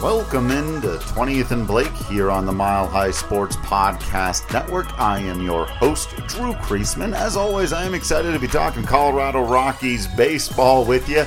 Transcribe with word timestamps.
Welcome 0.00 0.50
into 0.52 0.98
20th 0.98 1.50
and 1.50 1.66
Blake 1.66 1.92
here 1.92 2.30
on 2.30 2.46
the 2.46 2.52
Mile 2.52 2.86
High 2.86 3.10
Sports 3.10 3.56
Podcast 3.56 4.52
Network. 4.52 4.86
I 5.00 5.18
am 5.18 5.42
your 5.42 5.64
host, 5.64 6.10
Drew 6.28 6.52
Creasman. 6.52 7.16
As 7.16 7.36
always, 7.36 7.72
I 7.72 7.84
am 7.84 7.94
excited 7.94 8.32
to 8.32 8.38
be 8.38 8.46
talking 8.46 8.84
Colorado 8.84 9.42
Rockies 9.42 10.06
baseball 10.06 10.84
with 10.84 11.08
you, 11.08 11.26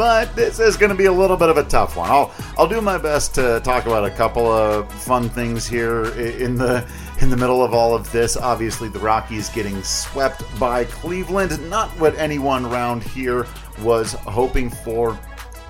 but 0.00 0.34
this 0.34 0.58
is 0.58 0.78
going 0.78 0.88
to 0.88 0.96
be 0.96 1.04
a 1.04 1.12
little 1.12 1.36
bit 1.36 1.50
of 1.50 1.58
a 1.58 1.62
tough 1.62 1.94
one. 1.94 2.08
I'll 2.08 2.32
I'll 2.56 2.66
do 2.66 2.80
my 2.80 2.96
best 2.96 3.34
to 3.34 3.60
talk 3.62 3.84
about 3.84 4.06
a 4.06 4.10
couple 4.10 4.46
of 4.46 4.90
fun 4.90 5.28
things 5.28 5.66
here 5.66 6.06
in 6.14 6.54
the 6.56 6.90
in 7.20 7.28
the 7.28 7.36
middle 7.36 7.62
of 7.62 7.74
all 7.74 7.94
of 7.94 8.10
this. 8.10 8.34
Obviously, 8.34 8.88
the 8.88 8.98
Rockies 8.98 9.50
getting 9.50 9.82
swept 9.82 10.42
by 10.58 10.84
Cleveland, 10.86 11.68
not 11.68 11.90
what 12.00 12.14
anyone 12.16 12.64
around 12.64 13.02
here 13.02 13.46
was 13.82 14.14
hoping 14.14 14.70
for 14.70 15.20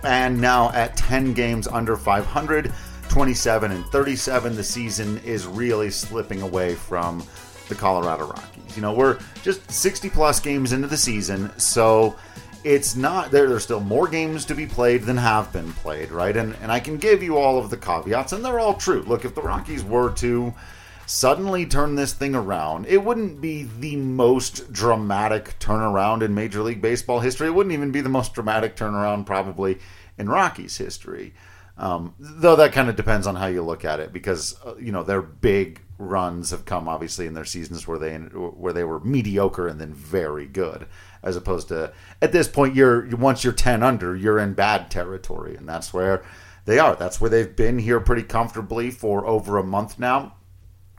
and 0.04 0.40
now 0.40 0.70
at 0.74 0.96
10 0.96 1.34
games 1.34 1.66
under 1.66 1.96
500, 1.96 2.72
27 3.08 3.72
and 3.72 3.84
37, 3.86 4.54
the 4.54 4.62
season 4.62 5.18
is 5.24 5.44
really 5.44 5.90
slipping 5.90 6.40
away 6.40 6.76
from 6.76 7.20
the 7.68 7.74
Colorado 7.74 8.28
Rockies. 8.28 8.76
You 8.76 8.82
know, 8.82 8.92
we're 8.92 9.18
just 9.42 9.68
60 9.68 10.08
plus 10.10 10.38
games 10.38 10.72
into 10.72 10.86
the 10.86 10.96
season, 10.96 11.50
so 11.58 12.14
it's 12.64 12.96
not 12.96 13.30
there. 13.30 13.48
There's 13.48 13.64
still 13.64 13.80
more 13.80 14.08
games 14.08 14.44
to 14.46 14.54
be 14.54 14.66
played 14.66 15.02
than 15.02 15.16
have 15.16 15.52
been 15.52 15.72
played, 15.72 16.10
right? 16.10 16.36
And 16.36 16.56
and 16.62 16.70
I 16.70 16.80
can 16.80 16.96
give 16.96 17.22
you 17.22 17.36
all 17.36 17.58
of 17.58 17.70
the 17.70 17.76
caveats, 17.76 18.32
and 18.32 18.44
they're 18.44 18.60
all 18.60 18.74
true. 18.74 19.02
Look, 19.02 19.24
if 19.24 19.34
the 19.34 19.42
Rockies 19.42 19.84
were 19.84 20.12
to 20.14 20.54
suddenly 21.06 21.66
turn 21.66 21.96
this 21.96 22.12
thing 22.12 22.34
around, 22.34 22.86
it 22.86 23.02
wouldn't 23.02 23.40
be 23.40 23.64
the 23.64 23.96
most 23.96 24.72
dramatic 24.72 25.58
turnaround 25.58 26.22
in 26.22 26.34
Major 26.34 26.62
League 26.62 26.80
Baseball 26.80 27.20
history. 27.20 27.48
It 27.48 27.54
wouldn't 27.54 27.72
even 27.72 27.90
be 27.90 28.00
the 28.00 28.08
most 28.08 28.32
dramatic 28.32 28.76
turnaround 28.76 29.26
probably 29.26 29.78
in 30.18 30.28
Rockies 30.28 30.76
history. 30.76 31.34
Um, 31.76 32.14
though 32.18 32.56
that 32.56 32.72
kind 32.72 32.90
of 32.90 32.96
depends 32.96 33.26
on 33.26 33.36
how 33.36 33.46
you 33.46 33.62
look 33.62 33.86
at 33.86 34.00
it, 34.00 34.12
because 34.12 34.54
uh, 34.64 34.76
you 34.76 34.92
know 34.92 35.02
their 35.02 35.22
big 35.22 35.80
runs 35.98 36.50
have 36.50 36.64
come 36.64 36.88
obviously 36.88 37.26
in 37.26 37.34
their 37.34 37.44
seasons 37.44 37.88
where 37.88 37.98
they 37.98 38.16
where 38.16 38.72
they 38.72 38.84
were 38.84 39.00
mediocre 39.00 39.66
and 39.66 39.80
then 39.80 39.94
very 39.94 40.46
good, 40.46 40.86
as 41.22 41.36
opposed 41.36 41.68
to 41.68 41.92
at 42.22 42.32
this 42.32 42.48
point 42.48 42.74
you're 42.74 43.14
once 43.16 43.44
you're 43.44 43.52
ten 43.52 43.82
under 43.82 44.16
you're 44.16 44.38
in 44.38 44.54
bad 44.54 44.90
territory, 44.90 45.56
and 45.56 45.68
that's 45.68 45.92
where 45.92 46.22
they 46.64 46.78
are. 46.78 46.94
That's 46.94 47.20
where 47.20 47.30
they've 47.30 47.56
been 47.56 47.78
here 47.78 48.00
pretty 48.00 48.22
comfortably 48.22 48.90
for 48.90 49.26
over 49.26 49.58
a 49.58 49.64
month 49.64 49.98
now 49.98 50.34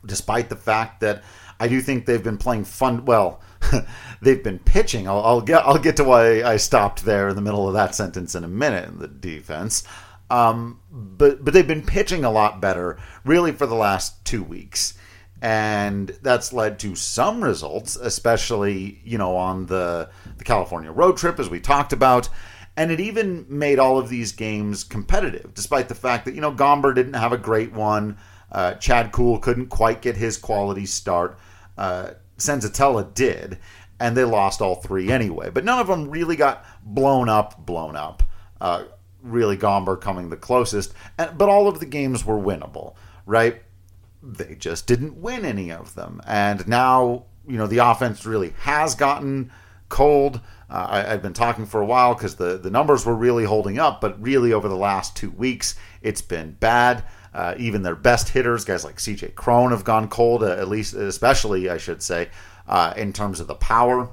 despite 0.06 0.50
the 0.50 0.56
fact 0.56 1.02
that 1.02 1.24
I 1.60 1.68
do 1.68 1.82
think 1.82 2.06
they've 2.06 2.24
been 2.24 2.38
playing 2.38 2.66
fun. 2.66 3.06
Well, 3.06 3.42
they've 4.22 4.44
been 4.44 4.60
pitching. 4.60 5.08
I'll, 5.08 5.22
I'll, 5.22 5.42
get 5.42 5.64
I'll 5.66 5.78
get 5.78 5.98
to 5.98 6.04
why 6.04 6.44
I 6.44 6.58
stopped 6.58 7.06
there 7.06 7.30
in 7.30 7.36
the 7.36 7.42
middle 7.42 7.68
of 7.68 7.74
that 7.76 7.96
sentence 7.96 8.36
in 8.36 8.44
a 8.44 8.48
minute 8.48 8.90
in 8.90 9.00
the 9.00 9.08
defense. 9.08 9.84
Um, 10.30 10.80
but 10.90 11.44
but 11.44 11.54
they've 11.54 11.68
been 11.68 11.86
pitching 11.86 12.24
a 12.24 12.32
lot 12.32 12.62
better, 12.62 12.98
really, 13.26 13.52
for 13.52 13.66
the 13.66 13.76
last 13.76 14.24
two 14.24 14.42
weeks, 14.42 14.94
and 15.42 16.10
that's 16.22 16.54
led 16.54 16.80
to 16.80 16.96
some 16.96 17.44
results, 17.44 17.96
especially 17.96 19.02
you 19.04 19.18
know 19.18 19.36
on 19.36 19.66
the 19.66 20.10
the 20.38 20.44
California 20.44 20.92
road 20.92 21.18
trip 21.18 21.40
as 21.40 21.50
we 21.50 21.60
talked 21.60 21.94
about. 21.94 22.30
And 22.78 22.90
it 22.90 23.02
even 23.02 23.46
made 23.50 23.80
all 23.80 24.00
of 24.00 24.08
these 24.08 24.32
games 24.32 24.86
competitive, 24.86 25.54
despite 25.54 25.90
the 25.90 25.96
fact 25.96 26.24
that, 26.24 26.36
you 26.36 26.42
know, 26.42 26.54
Gomber 26.54 26.96
didn't 26.96 27.16
have 27.16 27.34
a 27.34 27.38
great 27.38 27.74
one. 27.74 28.18
Uh, 28.50 28.76
Chad 28.76 29.12
Kuhl 29.12 29.40
couldn't 29.40 29.68
quite 29.68 30.02
get 30.02 30.16
his 30.16 30.38
quality 30.38 30.86
start. 30.86 31.38
Uh, 31.78 32.12
Senzatela 32.38 33.14
did, 33.14 33.60
and 34.00 34.16
they 34.16 34.24
lost 34.24 34.62
all 34.62 34.76
three 34.76 35.12
anyway. 35.12 35.50
But 35.50 35.66
none 35.66 35.80
of 35.80 35.88
them 35.88 36.10
really 36.10 36.38
got 36.38 36.66
blown 36.82 37.28
up, 37.28 37.66
blown 37.66 37.98
up. 37.98 38.24
Uh, 38.60 38.86
really, 39.22 39.58
Gomber 39.58 40.00
coming 40.00 40.30
the 40.30 40.38
closest. 40.38 40.94
And, 41.18 41.38
but 41.38 41.50
all 41.50 41.68
of 41.68 41.80
the 41.80 41.86
games 41.86 42.26
were 42.26 42.40
winnable, 42.40 42.96
right? 43.26 43.62
They 44.24 44.56
just 44.56 44.88
didn't 44.88 45.18
win 45.18 45.46
any 45.46 45.72
of 45.72 45.96
them. 45.96 46.22
And 46.28 46.68
now, 46.68 47.26
you 47.48 47.58
know, 47.58 47.68
the 47.68 47.80
offense 47.80 48.26
really 48.26 48.54
has 48.60 48.96
gotten 48.96 49.52
cold. 49.90 50.42
Uh, 50.70 50.88
I, 50.90 51.00
have 51.02 51.22
been 51.22 51.34
talking 51.34 51.66
for 51.66 51.82
a 51.82 51.86
while 51.86 52.14
because 52.14 52.36
the, 52.36 52.58
the 52.58 52.72
numbers 52.72 53.06
were 53.06 53.16
really 53.16 53.44
holding 53.44 53.78
up, 53.78 54.00
but 54.00 54.22
really 54.22 54.54
over 54.54 54.70
the 54.70 54.76
last 54.76 55.16
two 55.16 55.32
weeks, 55.32 55.76
it's 56.02 56.22
been 56.22 56.54
bad. 56.60 57.04
Uh, 57.34 57.56
even 57.58 57.82
their 57.84 57.96
best 57.96 58.30
hitters, 58.30 58.66
guys 58.66 58.84
like 58.84 58.98
CJ 58.98 59.36
Cron, 59.36 59.72
have 59.72 59.84
gone 59.84 60.08
cold, 60.08 60.44
uh, 60.44 60.52
at 60.52 60.68
least, 60.68 60.94
especially, 60.94 61.70
I 61.70 61.78
should 61.78 62.02
say, 62.02 62.30
uh, 62.68 62.94
in 62.98 63.14
terms 63.14 63.40
of 63.40 63.48
the 63.48 63.56
power. 63.56 64.10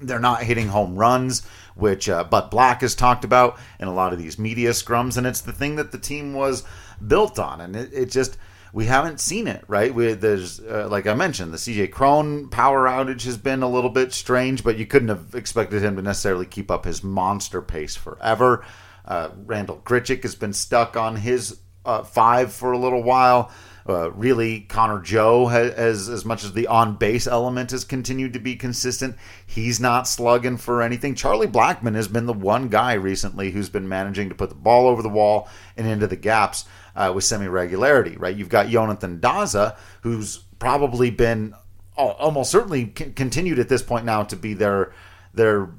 They're 0.00 0.18
not 0.18 0.42
hitting 0.42 0.68
home 0.68 0.96
runs, 0.96 1.46
which 1.76 2.08
uh, 2.08 2.24
Bud 2.24 2.50
Black 2.50 2.80
has 2.80 2.96
talked 2.96 3.24
about 3.24 3.58
in 3.78 3.86
a 3.86 3.94
lot 3.94 4.12
of 4.12 4.18
these 4.18 4.38
media 4.38 4.70
scrums, 4.70 5.16
and 5.16 5.26
it's 5.26 5.40
the 5.40 5.52
thing 5.52 5.76
that 5.76 5.92
the 5.92 5.98
team 5.98 6.34
was 6.34 6.64
built 7.06 7.38
on. 7.38 7.60
And 7.60 7.76
it, 7.76 7.90
it 7.92 8.10
just, 8.10 8.36
we 8.72 8.86
haven't 8.86 9.20
seen 9.20 9.46
it, 9.46 9.64
right? 9.68 9.94
We, 9.94 10.14
there's, 10.14 10.58
uh, 10.60 10.88
like 10.90 11.06
I 11.06 11.14
mentioned, 11.14 11.52
the 11.52 11.58
CJ 11.58 11.90
Cron 11.90 12.48
power 12.48 12.86
outage 12.86 13.24
has 13.24 13.36
been 13.36 13.62
a 13.62 13.68
little 13.68 13.90
bit 13.90 14.12
strange, 14.12 14.64
but 14.64 14.78
you 14.78 14.86
couldn't 14.86 15.08
have 15.08 15.34
expected 15.34 15.82
him 15.82 15.96
to 15.96 16.02
necessarily 16.02 16.46
keep 16.46 16.70
up 16.70 16.86
his 16.86 17.04
monster 17.04 17.60
pace 17.60 17.96
forever. 17.96 18.64
Uh, 19.04 19.28
Randal 19.44 19.82
Grichuk 19.84 20.22
has 20.22 20.34
been 20.34 20.54
stuck 20.54 20.96
on 20.96 21.16
his 21.16 21.58
uh, 21.84 22.02
five 22.02 22.52
for 22.52 22.72
a 22.72 22.78
little 22.78 23.02
while. 23.02 23.50
Uh, 23.86 24.12
really, 24.12 24.60
Connor 24.60 25.00
Joe 25.00 25.48
has, 25.48 25.72
as 25.72 26.08
as 26.08 26.24
much 26.24 26.44
as 26.44 26.52
the 26.52 26.68
on 26.68 26.94
base 26.94 27.26
element 27.26 27.72
has 27.72 27.84
continued 27.84 28.32
to 28.34 28.38
be 28.38 28.54
consistent. 28.54 29.16
He's 29.44 29.80
not 29.80 30.06
slugging 30.06 30.56
for 30.56 30.82
anything. 30.82 31.16
Charlie 31.16 31.48
Blackmon 31.48 31.96
has 31.96 32.06
been 32.06 32.26
the 32.26 32.32
one 32.32 32.68
guy 32.68 32.92
recently 32.92 33.50
who's 33.50 33.68
been 33.68 33.88
managing 33.88 34.28
to 34.28 34.36
put 34.36 34.50
the 34.50 34.54
ball 34.54 34.86
over 34.86 35.02
the 35.02 35.08
wall 35.08 35.48
and 35.76 35.88
into 35.88 36.06
the 36.06 36.14
gaps 36.14 36.64
uh, 36.94 37.12
with 37.14 37.24
semi 37.24 37.46
regularity. 37.46 38.16
Right, 38.16 38.36
you've 38.36 38.48
got 38.48 38.68
Jonathan 38.68 39.20
Daza, 39.20 39.76
who's 40.02 40.38
probably 40.58 41.10
been 41.10 41.54
almost 41.96 42.50
certainly 42.50 42.86
continued 42.86 43.58
at 43.58 43.68
this 43.68 43.82
point 43.82 44.04
now 44.04 44.22
to 44.22 44.36
be 44.36 44.54
their 44.54 44.92
their 45.34 45.70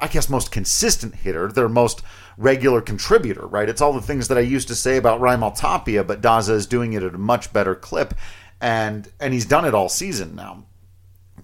I 0.00 0.08
guess 0.08 0.28
most 0.28 0.50
consistent 0.50 1.14
hitter, 1.14 1.50
their 1.50 1.68
most 1.68 2.02
regular 2.36 2.80
contributor, 2.80 3.46
right? 3.46 3.68
It's 3.68 3.80
all 3.80 3.92
the 3.92 4.02
things 4.02 4.28
that 4.28 4.36
I 4.36 4.42
used 4.42 4.68
to 4.68 4.74
say 4.74 4.96
about 4.96 5.20
Raimel 5.20 5.56
Tapia, 5.56 6.04
but 6.04 6.20
Daza 6.20 6.50
is 6.50 6.66
doing 6.66 6.92
it 6.92 7.02
at 7.02 7.14
a 7.14 7.18
much 7.18 7.52
better 7.52 7.74
clip, 7.74 8.14
and 8.60 9.10
and 9.20 9.32
he's 9.32 9.46
done 9.46 9.64
it 9.64 9.74
all 9.74 9.88
season 9.88 10.34
now. 10.34 10.64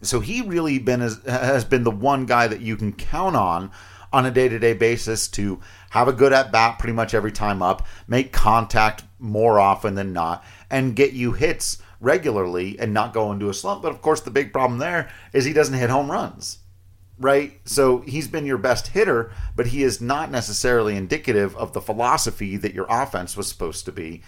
So 0.02 0.20
he 0.20 0.42
really 0.42 0.78
been 0.78 1.00
has 1.00 1.64
been 1.64 1.84
the 1.84 1.90
one 1.90 2.26
guy 2.26 2.46
that 2.48 2.60
you 2.60 2.76
can 2.76 2.92
count 2.92 3.36
on 3.36 3.70
on 4.12 4.26
a 4.26 4.30
day 4.30 4.48
to 4.48 4.58
day 4.58 4.72
basis 4.72 5.28
to 5.28 5.60
have 5.90 6.08
a 6.08 6.12
good 6.12 6.32
at 6.32 6.50
bat 6.50 6.78
pretty 6.78 6.92
much 6.92 7.14
every 7.14 7.32
time 7.32 7.62
up, 7.62 7.86
make 8.08 8.32
contact 8.32 9.04
more 9.20 9.60
often 9.60 9.94
than 9.94 10.12
not, 10.12 10.44
and 10.70 10.96
get 10.96 11.12
you 11.12 11.32
hits 11.32 11.80
regularly 12.00 12.78
and 12.78 12.92
not 12.94 13.12
go 13.12 13.30
into 13.30 13.48
a 13.48 13.54
slump. 13.54 13.82
But 13.82 13.92
of 13.92 14.02
course, 14.02 14.20
the 14.20 14.30
big 14.30 14.52
problem 14.52 14.78
there 14.78 15.10
is 15.32 15.44
he 15.44 15.52
doesn't 15.52 15.78
hit 15.78 15.90
home 15.90 16.10
runs 16.10 16.58
right? 17.20 17.60
So 17.66 17.98
he's 18.00 18.26
been 18.26 18.46
your 18.46 18.58
best 18.58 18.88
hitter, 18.88 19.30
but 19.54 19.68
he 19.68 19.82
is 19.82 20.00
not 20.00 20.30
necessarily 20.30 20.96
indicative 20.96 21.54
of 21.54 21.74
the 21.74 21.80
philosophy 21.80 22.56
that 22.56 22.74
your 22.74 22.86
offense 22.88 23.36
was 23.36 23.46
supposed 23.46 23.84
to 23.84 23.92
be 23.92 24.22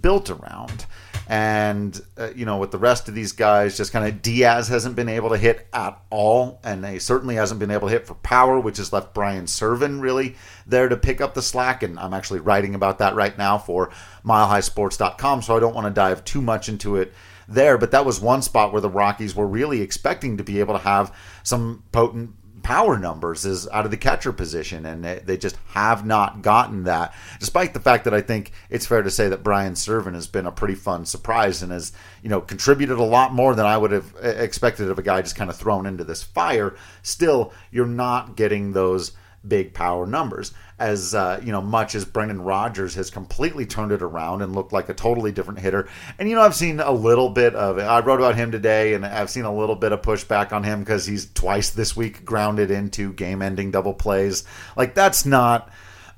built 0.00 0.30
around. 0.30 0.86
And, 1.28 2.00
uh, 2.16 2.30
you 2.36 2.46
know, 2.46 2.58
with 2.58 2.70
the 2.70 2.78
rest 2.78 3.08
of 3.08 3.14
these 3.14 3.32
guys, 3.32 3.76
just 3.76 3.92
kind 3.92 4.06
of 4.06 4.22
Diaz 4.22 4.68
hasn't 4.68 4.94
been 4.94 5.08
able 5.08 5.30
to 5.30 5.36
hit 5.36 5.66
at 5.72 6.00
all. 6.10 6.60
And 6.62 6.86
he 6.86 6.98
certainly 7.00 7.34
hasn't 7.34 7.58
been 7.58 7.70
able 7.70 7.88
to 7.88 7.92
hit 7.92 8.06
for 8.06 8.14
power, 8.14 8.60
which 8.60 8.76
has 8.76 8.92
left 8.92 9.12
Brian 9.12 9.46
Serven 9.46 10.00
really 10.00 10.36
there 10.66 10.88
to 10.88 10.96
pick 10.96 11.20
up 11.20 11.34
the 11.34 11.42
slack. 11.42 11.82
And 11.82 11.98
I'm 11.98 12.14
actually 12.14 12.40
writing 12.40 12.74
about 12.74 12.98
that 12.98 13.14
right 13.14 13.36
now 13.36 13.58
for 13.58 13.90
milehighsports.com. 14.24 15.42
So 15.42 15.56
I 15.56 15.60
don't 15.60 15.74
want 15.74 15.88
to 15.88 15.92
dive 15.92 16.24
too 16.24 16.40
much 16.40 16.68
into 16.68 16.96
it 16.96 17.12
there. 17.48 17.76
But 17.76 17.90
that 17.90 18.06
was 18.06 18.20
one 18.20 18.42
spot 18.42 18.72
where 18.72 18.80
the 18.80 18.88
Rockies 18.90 19.34
were 19.34 19.48
really 19.48 19.80
expecting 19.80 20.36
to 20.36 20.44
be 20.44 20.60
able 20.60 20.74
to 20.74 20.84
have 20.84 21.12
some 21.42 21.82
potent 21.90 22.34
power 22.66 22.98
numbers 22.98 23.44
is 23.44 23.68
out 23.68 23.84
of 23.84 23.92
the 23.92 23.96
catcher 23.96 24.32
position, 24.32 24.84
and 24.86 25.04
they, 25.04 25.36
just 25.36 25.56
have 25.68 26.04
not 26.04 26.42
gotten 26.42 26.82
that. 26.82 27.14
Despite 27.38 27.74
the 27.74 27.80
fact 27.80 28.02
that 28.02 28.12
I 28.12 28.20
think 28.20 28.50
it's 28.70 28.84
fair 28.84 29.04
to 29.04 29.10
say 29.10 29.28
that 29.28 29.44
Brian 29.44 29.74
Serven 29.74 30.14
has 30.14 30.26
been 30.26 30.46
a 30.46 30.50
pretty 30.50 30.74
fun 30.74 31.06
surprise 31.06 31.62
and 31.62 31.70
has 31.70 31.92
you 32.24 32.28
know 32.28 32.40
contributed 32.40 32.98
a 32.98 33.04
lot 33.04 33.32
more 33.32 33.54
than 33.54 33.66
I 33.66 33.78
would 33.78 33.92
have 33.92 34.12
expected 34.20 34.90
of 34.90 34.98
a 34.98 35.02
guy 35.02 35.22
just 35.22 35.36
kind 35.36 35.48
of 35.48 35.54
thrown 35.54 35.86
into 35.86 36.02
this 36.02 36.24
fire. 36.24 36.74
Still, 37.02 37.52
you're 37.70 37.86
not 37.86 38.34
getting 38.34 38.72
those 38.72 39.12
big 39.48 39.74
power 39.74 40.06
numbers. 40.06 40.52
As 40.78 41.14
uh, 41.14 41.40
you 41.42 41.52
know, 41.52 41.62
much 41.62 41.94
as 41.94 42.04
Brendan 42.04 42.42
Rodgers 42.42 42.94
has 42.96 43.10
completely 43.10 43.64
turned 43.64 43.92
it 43.92 44.02
around 44.02 44.42
and 44.42 44.54
looked 44.54 44.72
like 44.72 44.88
a 44.90 44.94
totally 44.94 45.32
different 45.32 45.60
hitter. 45.60 45.88
And 46.18 46.28
you 46.28 46.36
know, 46.36 46.42
I've 46.42 46.54
seen 46.54 46.80
a 46.80 46.92
little 46.92 47.30
bit 47.30 47.54
of. 47.54 47.78
I 47.78 48.00
wrote 48.00 48.20
about 48.20 48.36
him 48.36 48.52
today, 48.52 48.92
and 48.94 49.06
I've 49.06 49.30
seen 49.30 49.44
a 49.44 49.54
little 49.54 49.76
bit 49.76 49.92
of 49.92 50.02
pushback 50.02 50.52
on 50.52 50.64
him 50.64 50.80
because 50.80 51.06
he's 51.06 51.32
twice 51.32 51.70
this 51.70 51.96
week 51.96 52.24
grounded 52.24 52.70
into 52.70 53.12
game-ending 53.14 53.70
double 53.70 53.94
plays. 53.94 54.44
Like 54.76 54.94
that's 54.94 55.24
not 55.24 55.70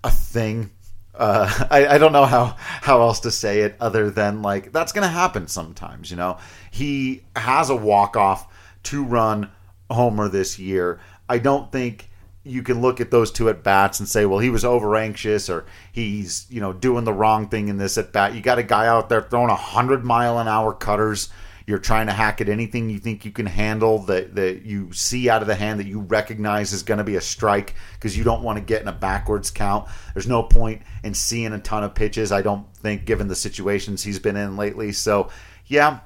a 0.02 0.10
thing 0.10 0.70
Uh, 1.14 1.66
I, 1.70 1.86
I 1.86 1.98
don't 1.98 2.12
know 2.12 2.24
how 2.26 2.56
how 2.58 3.00
else 3.02 3.20
to 3.20 3.30
say 3.30 3.60
it 3.60 3.76
other 3.80 4.10
than 4.10 4.42
like 4.42 4.72
that's 4.72 4.92
going 4.92 5.02
to 5.02 5.08
happen 5.08 5.48
sometimes. 5.48 6.10
You 6.10 6.16
know, 6.16 6.38
he 6.70 7.22
has 7.36 7.70
a 7.70 7.76
walk 7.76 8.16
off 8.16 8.46
two 8.82 9.04
run 9.04 9.50
homer 9.90 10.28
this 10.28 10.58
year. 10.58 11.00
I 11.28 11.38
don't 11.38 11.70
think 11.70 12.07
you 12.48 12.62
can 12.62 12.80
look 12.80 13.00
at 13.00 13.10
those 13.10 13.30
two 13.30 13.48
at 13.48 13.62
bats 13.62 14.00
and 14.00 14.08
say, 14.08 14.26
well, 14.26 14.38
he 14.38 14.50
was 14.50 14.64
over 14.64 14.96
anxious 14.96 15.48
or 15.48 15.66
he's 15.92 16.46
you 16.50 16.60
know 16.60 16.72
doing 16.72 17.04
the 17.04 17.12
wrong 17.12 17.48
thing 17.48 17.68
in 17.68 17.78
this 17.78 17.98
at 17.98 18.12
bat. 18.12 18.34
You 18.34 18.40
got 18.40 18.58
a 18.58 18.62
guy 18.62 18.86
out 18.86 19.08
there 19.08 19.22
throwing 19.22 19.50
a 19.50 19.56
hundred 19.56 20.04
mile 20.04 20.38
an 20.38 20.48
hour 20.48 20.72
cutters. 20.72 21.28
You're 21.66 21.78
trying 21.78 22.06
to 22.06 22.14
hack 22.14 22.40
at 22.40 22.48
anything 22.48 22.88
you 22.88 22.98
think 22.98 23.26
you 23.26 23.30
can 23.30 23.44
handle 23.44 23.98
that 24.04 24.34
that 24.36 24.62
you 24.62 24.90
see 24.92 25.28
out 25.28 25.42
of 25.42 25.48
the 25.48 25.54
hand 25.54 25.78
that 25.80 25.86
you 25.86 26.00
recognize 26.00 26.72
is 26.72 26.82
going 26.82 26.98
to 26.98 27.04
be 27.04 27.16
a 27.16 27.20
strike 27.20 27.74
because 27.94 28.16
you 28.16 28.24
don't 28.24 28.42
want 28.42 28.58
to 28.58 28.64
get 28.64 28.80
in 28.80 28.88
a 28.88 28.92
backwards 28.92 29.50
count. 29.50 29.86
There's 30.14 30.26
no 30.26 30.42
point 30.42 30.80
in 31.04 31.12
seeing 31.12 31.52
a 31.52 31.58
ton 31.58 31.84
of 31.84 31.94
pitches. 31.94 32.32
I 32.32 32.40
don't 32.40 32.66
think, 32.76 33.04
given 33.04 33.28
the 33.28 33.34
situations 33.34 34.02
he's 34.02 34.18
been 34.18 34.36
in 34.36 34.56
lately. 34.56 34.92
So 34.92 35.28
yeah, 35.66 36.00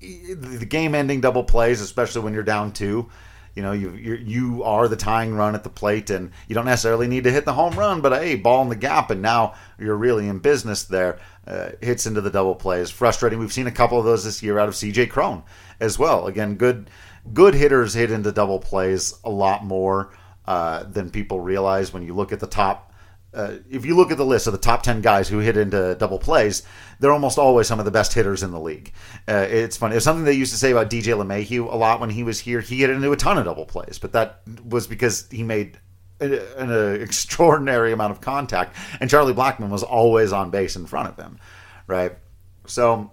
the 0.00 0.66
game-ending 0.68 1.20
double 1.20 1.44
plays, 1.44 1.80
especially 1.80 2.22
when 2.22 2.34
you're 2.34 2.42
down 2.42 2.72
two 2.72 3.08
you 3.58 3.62
know 3.64 3.72
you 3.72 3.90
you 3.90 4.62
are 4.62 4.86
the 4.86 4.94
tying 4.94 5.34
run 5.34 5.56
at 5.56 5.64
the 5.64 5.68
plate 5.68 6.10
and 6.10 6.30
you 6.46 6.54
don't 6.54 6.64
necessarily 6.64 7.08
need 7.08 7.24
to 7.24 7.32
hit 7.32 7.44
the 7.44 7.52
home 7.52 7.74
run 7.74 8.00
but 8.00 8.12
hey 8.12 8.36
ball 8.36 8.62
in 8.62 8.68
the 8.68 8.76
gap 8.76 9.10
and 9.10 9.20
now 9.20 9.52
you're 9.80 9.96
really 9.96 10.28
in 10.28 10.38
business 10.38 10.84
there. 10.84 11.18
Uh, 11.44 11.70
hits 11.80 12.06
into 12.06 12.20
the 12.20 12.30
double 12.30 12.54
plays 12.54 12.88
frustrating. 12.88 13.40
We've 13.40 13.52
seen 13.52 13.66
a 13.66 13.72
couple 13.72 13.98
of 13.98 14.04
those 14.04 14.22
this 14.22 14.44
year 14.44 14.60
out 14.60 14.68
of 14.68 14.74
CJ 14.74 15.10
Cron 15.10 15.42
as 15.80 15.98
well. 15.98 16.28
Again 16.28 16.54
good 16.54 16.88
good 17.32 17.54
hitters 17.54 17.94
hit 17.94 18.12
into 18.12 18.30
double 18.30 18.60
plays 18.60 19.14
a 19.24 19.30
lot 19.30 19.64
more 19.64 20.12
uh, 20.46 20.84
than 20.84 21.10
people 21.10 21.40
realize 21.40 21.92
when 21.92 22.04
you 22.04 22.14
look 22.14 22.30
at 22.30 22.38
the 22.38 22.46
top 22.46 22.87
uh, 23.34 23.56
if 23.70 23.84
you 23.84 23.94
look 23.94 24.10
at 24.10 24.16
the 24.16 24.24
list 24.24 24.46
of 24.46 24.52
the 24.52 24.58
top 24.58 24.82
10 24.82 25.02
guys 25.02 25.28
who 25.28 25.38
hit 25.38 25.56
into 25.56 25.94
double 25.96 26.18
plays, 26.18 26.62
they're 26.98 27.12
almost 27.12 27.38
always 27.38 27.66
some 27.66 27.78
of 27.78 27.84
the 27.84 27.90
best 27.90 28.14
hitters 28.14 28.42
in 28.42 28.50
the 28.50 28.60
league. 28.60 28.92
Uh, 29.28 29.46
it's 29.48 29.76
funny. 29.76 29.96
It's 29.96 30.04
something 30.04 30.24
they 30.24 30.32
used 30.32 30.52
to 30.52 30.58
say 30.58 30.70
about 30.70 30.88
DJ 30.90 31.14
LeMahieu 31.14 31.70
a 31.70 31.76
lot 31.76 32.00
when 32.00 32.10
he 32.10 32.22
was 32.22 32.40
here. 32.40 32.60
He 32.60 32.78
hit 32.78 32.90
into 32.90 33.12
a 33.12 33.16
ton 33.16 33.36
of 33.36 33.44
double 33.44 33.66
plays, 33.66 33.98
but 33.98 34.12
that 34.12 34.40
was 34.64 34.86
because 34.86 35.28
he 35.30 35.42
made 35.42 35.78
an, 36.20 36.40
an 36.56 37.00
extraordinary 37.02 37.92
amount 37.92 38.12
of 38.12 38.20
contact, 38.20 38.74
and 39.00 39.10
Charlie 39.10 39.34
Blackmon 39.34 39.68
was 39.68 39.82
always 39.82 40.32
on 40.32 40.50
base 40.50 40.76
in 40.76 40.86
front 40.86 41.08
of 41.08 41.16
him, 41.16 41.38
right? 41.86 42.12
So 42.66 43.10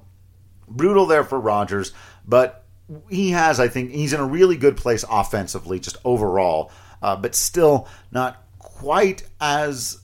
brutal 0.67 1.05
there 1.07 1.25
for 1.25 1.39
Rodgers, 1.39 1.91
but 2.25 2.65
he 3.09 3.31
has, 3.31 3.59
I 3.59 3.67
think, 3.67 3.91
he's 3.91 4.13
in 4.13 4.19
a 4.19 4.25
really 4.25 4.55
good 4.55 4.77
place 4.77 5.03
offensively, 5.09 5.79
just 5.79 5.97
overall, 6.05 6.71
uh, 7.01 7.15
but 7.15 7.35
still 7.35 7.87
not 8.11 8.43
quite 8.59 9.23
as 9.39 9.99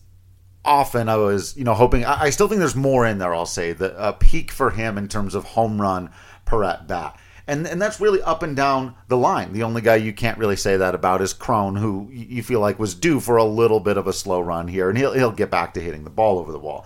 often 0.63 1.09
I 1.09 1.17
was, 1.17 1.55
you 1.57 1.63
know, 1.63 1.73
hoping. 1.73 2.05
I, 2.05 2.23
I 2.23 2.29
still 2.29 2.47
think 2.47 2.59
there's 2.59 2.75
more 2.75 3.05
in 3.05 3.17
there. 3.17 3.33
I'll 3.33 3.45
say 3.45 3.73
the 3.73 3.95
a 3.97 4.13
peak 4.13 4.51
for 4.51 4.71
him 4.71 4.97
in 4.97 5.07
terms 5.07 5.35
of 5.35 5.43
home 5.43 5.81
run 5.81 6.09
per 6.45 6.63
at 6.63 6.87
bat. 6.87 7.17
And, 7.47 7.67
and 7.67 7.81
that's 7.81 7.99
really 7.99 8.21
up 8.21 8.43
and 8.43 8.55
down 8.55 8.95
the 9.07 9.17
line. 9.17 9.51
The 9.51 9.63
only 9.63 9.81
guy 9.81 9.95
you 9.95 10.13
can't 10.13 10.37
really 10.37 10.55
say 10.55 10.77
that 10.77 10.95
about 10.95 11.21
is 11.21 11.33
Cron, 11.33 11.75
who 11.75 12.07
you 12.11 12.43
feel 12.43 12.59
like 12.59 12.79
was 12.79 12.95
due 12.95 13.19
for 13.19 13.37
a 13.37 13.43
little 13.43 13.79
bit 13.79 13.97
of 13.97 14.07
a 14.07 14.13
slow 14.13 14.39
run 14.39 14.67
here, 14.67 14.89
and 14.89 14.97
he'll 14.97 15.13
he'll 15.13 15.31
get 15.31 15.49
back 15.49 15.73
to 15.73 15.81
hitting 15.81 16.03
the 16.03 16.09
ball 16.09 16.39
over 16.39 16.51
the 16.51 16.59
wall. 16.59 16.85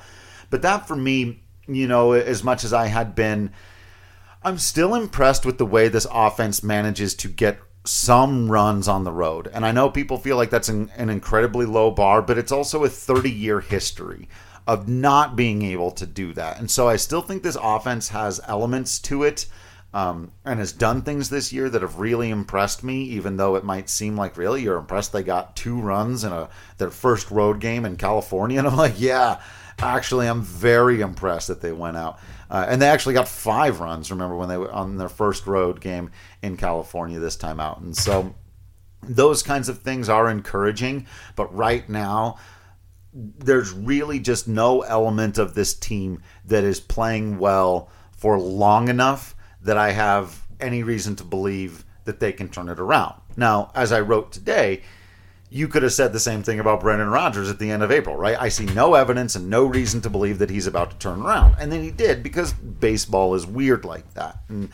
But 0.50 0.62
that 0.62 0.88
for 0.88 0.96
me, 0.96 1.44
you 1.68 1.88
know, 1.88 2.14
as 2.14 2.44
much 2.44 2.64
as 2.64 2.74
I 2.74 2.88
had 2.88 3.16
been, 3.16 3.52
I'm 4.44 4.58
still 4.58 4.96
impressed 4.96 5.46
with 5.46 5.58
the 5.58 5.66
way 5.66 5.88
this 5.88 6.08
offense 6.12 6.64
manages 6.64 7.16
to 7.16 7.28
get 7.28 7.60
some 7.88 8.52
runs 8.52 8.88
on 8.88 9.04
the 9.04 9.12
road. 9.12 9.50
And 9.54 9.66
I 9.66 9.72
know 9.72 9.90
people 9.90 10.18
feel 10.18 10.38
like 10.38 10.50
that's 10.50 10.70
an, 10.70 10.92
an 10.98 11.10
incredibly 11.10 11.66
low 11.66 11.92
bar, 11.92 12.22
but 12.22 12.38
it's 12.38 12.52
also 12.52 12.84
a 12.84 12.90
30 12.90 13.32
year 13.32 13.60
history 13.60 14.28
of 14.68 14.88
not 14.88 15.36
being 15.36 15.62
able 15.62 15.92
to 15.92 16.06
do 16.06 16.34
that. 16.34 16.60
And 16.60 16.70
so 16.70 16.88
I 16.88 16.96
still 16.96 17.22
think 17.22 17.44
this 17.44 17.58
offense 17.62 18.10
has 18.10 18.42
elements 18.48 19.00
to 19.00 19.24
it 19.24 19.46
um, 19.94 20.32
and 20.44 20.60
has 20.60 20.74
done 20.74 21.04
things 21.04 21.30
this 21.30 21.54
year 21.54 21.70
that 21.70 21.82
have 21.82 22.00
really 22.00 22.30
impressed 22.30 22.84
me, 22.84 23.04
even 23.04 23.38
though 23.38 23.56
it 23.56 23.64
might 23.64 23.90
seem 23.90 24.18
like, 24.18 24.36
really, 24.36 24.64
you're 24.64 24.78
impressed 24.78 25.14
they 25.14 25.24
got 25.24 25.56
two 25.56 25.80
runs 25.80 26.26
in 26.26 26.34
a 26.34 26.50
their 26.78 26.90
first 26.90 27.32
road 27.32 27.62
game 27.62 27.86
in 27.86 27.96
California. 27.96 28.60
And 28.60 28.68
I'm 28.68 28.76
like, 28.76 29.00
yeah, 29.00 29.40
actually, 29.80 30.28
I'm 30.28 30.42
very 30.42 31.02
impressed 31.02 31.48
that 31.48 31.62
they 31.62 31.72
went 31.72 31.96
out. 31.98 32.20
Uh, 32.50 32.66
and 32.68 32.82
they 32.82 32.88
actually 32.88 33.14
got 33.14 33.28
five 33.28 33.80
runs. 33.80 34.12
Remember 34.12 34.36
when 34.36 34.50
they 34.50 34.58
were 34.58 34.72
on 34.72 34.98
their 34.98 35.10
first 35.10 35.48
road 35.48 35.82
game 35.82 36.12
in 36.42 36.58
California 36.58 37.20
this 37.20 37.36
time 37.36 37.60
out, 37.60 37.80
and 37.80 37.96
so 37.96 38.34
those 39.02 39.44
kinds 39.44 39.70
of 39.70 39.80
things 39.80 40.10
are 40.10 40.30
encouraging. 40.30 41.08
But 41.36 41.56
right 41.56 41.88
now, 41.90 42.38
there's 43.14 43.72
really 43.72 44.20
just 44.20 44.48
no 44.48 44.82
element 44.82 45.38
of 45.38 45.54
this 45.56 45.74
team 45.74 46.22
that 46.46 46.64
is 46.64 46.80
playing 46.80 47.40
well 47.40 47.90
for 48.12 48.38
long 48.38 48.90
enough 48.90 49.36
that 49.62 49.78
I 49.78 49.92
have 49.92 50.46
any 50.60 50.84
reason 50.84 51.16
to 51.18 51.24
believe 51.24 51.86
that 52.06 52.20
they 52.20 52.32
can 52.32 52.50
turn 52.50 52.70
it 52.70 52.80
around. 52.80 53.16
Now, 53.38 53.72
as 53.74 53.92
I 53.92 54.02
wrote 54.02 54.32
today, 54.32 54.82
you 55.56 55.70
could 55.70 55.84
have 55.84 55.94
said 55.94 56.12
the 56.12 56.20
same 56.20 56.44
thing 56.44 56.60
about 56.60 56.82
Brendan 56.82 57.08
Rodgers 57.08 57.50
at 57.50 57.60
the 57.60 57.72
end 57.72 57.82
of 57.82 57.90
April, 57.90 58.18
right? 58.18 58.36
I 58.38 58.50
see 58.50 58.66
no 58.66 58.94
evidence 58.94 59.38
and 59.38 59.50
no 59.50 59.64
reason 59.64 60.02
to 60.02 60.10
believe 60.10 60.40
that 60.40 60.50
he's 60.50 60.68
about 60.68 60.92
to 60.92 60.98
turn 60.98 61.22
around. 61.22 61.56
And 61.58 61.72
then 61.72 61.82
he 61.82 61.92
did 61.92 62.22
because 62.22 62.52
baseball 62.52 63.36
is 63.36 63.46
weird 63.46 63.86
like 63.86 64.16
that. 64.16 64.40
And, 64.50 64.70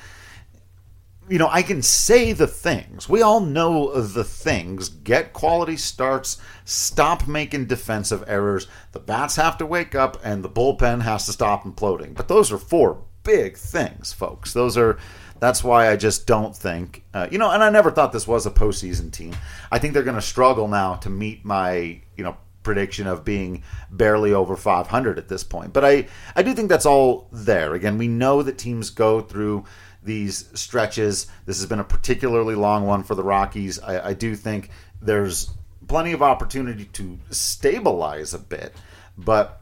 you 1.30 1.38
know, 1.38 1.50
I 1.52 1.62
can 1.62 1.84
say 1.84 2.34
the 2.34 2.48
things. 2.48 3.08
We 3.08 3.22
all 3.22 3.42
know 3.42 4.02
the 4.02 4.24
things. 4.24 4.90
Get 4.90 5.34
quality 5.34 5.78
starts, 5.78 6.42
stop 6.66 7.28
making 7.28 7.66
defensive 7.66 8.24
errors. 8.26 8.68
The 8.94 9.00
bats 9.00 9.36
have 9.36 9.60
to 9.60 9.68
wake 9.68 9.94
up, 9.94 10.20
and 10.24 10.44
the 10.44 10.50
bullpen 10.50 11.04
has 11.04 11.28
to 11.28 11.32
stop 11.32 11.64
imploding. 11.64 12.16
But 12.16 12.28
those 12.28 12.52
are 12.52 12.58
four 12.58 13.04
big 13.22 13.56
things, 13.56 14.14
folks. 14.14 14.52
Those 14.52 14.80
are 14.80 14.98
that's 15.42 15.64
why 15.64 15.90
I 15.90 15.96
just 15.96 16.28
don't 16.28 16.56
think, 16.56 17.04
uh, 17.16 17.28
you 17.32 17.40
know, 17.40 17.50
and 17.50 17.64
I 17.64 17.72
never 17.72 17.90
thought 17.90 18.14
this 18.14 18.28
was 18.28 18.46
a 18.46 18.52
postseason 18.52 19.12
team. 19.12 19.36
I 19.72 19.80
think 19.80 19.96
they're 19.96 20.04
going 20.04 20.16
to 20.16 20.22
struggle 20.22 20.68
now 20.68 20.96
to 20.98 21.10
meet 21.10 21.44
my, 21.44 22.00
you 22.16 22.24
know, 22.24 22.38
prediction 22.62 23.08
of 23.08 23.26
being 23.26 23.64
barely 23.90 24.34
over 24.34 24.56
500 24.56 25.18
at 25.18 25.30
this 25.30 25.44
point. 25.44 25.74
But 25.74 25.84
I, 25.84 26.08
I 26.36 26.44
do 26.44 26.54
think 26.54 26.70
that's 26.70 26.86
all 26.86 27.28
there. 27.32 27.74
Again, 27.74 27.98
we 27.98 28.08
know 28.08 28.44
that 28.44 28.60
teams 28.60 28.92
go 28.92 29.20
through 29.20 29.66
these 30.04 30.48
stretches. 30.54 31.26
This 31.48 31.58
has 31.58 31.66
been 31.66 31.80
a 31.80 31.84
particularly 31.84 32.54
long 32.54 32.86
one 32.86 33.02
for 33.02 33.16
the 33.16 33.24
Rockies. 33.24 33.80
I, 33.80 34.10
I 34.10 34.14
do 34.14 34.36
think 34.36 34.70
there's 35.02 35.50
plenty 35.88 36.12
of 36.12 36.22
opportunity 36.22 36.86
to 36.86 37.18
stabilize 37.32 38.36
a 38.36 38.40
bit, 38.40 38.76
but 39.18 39.60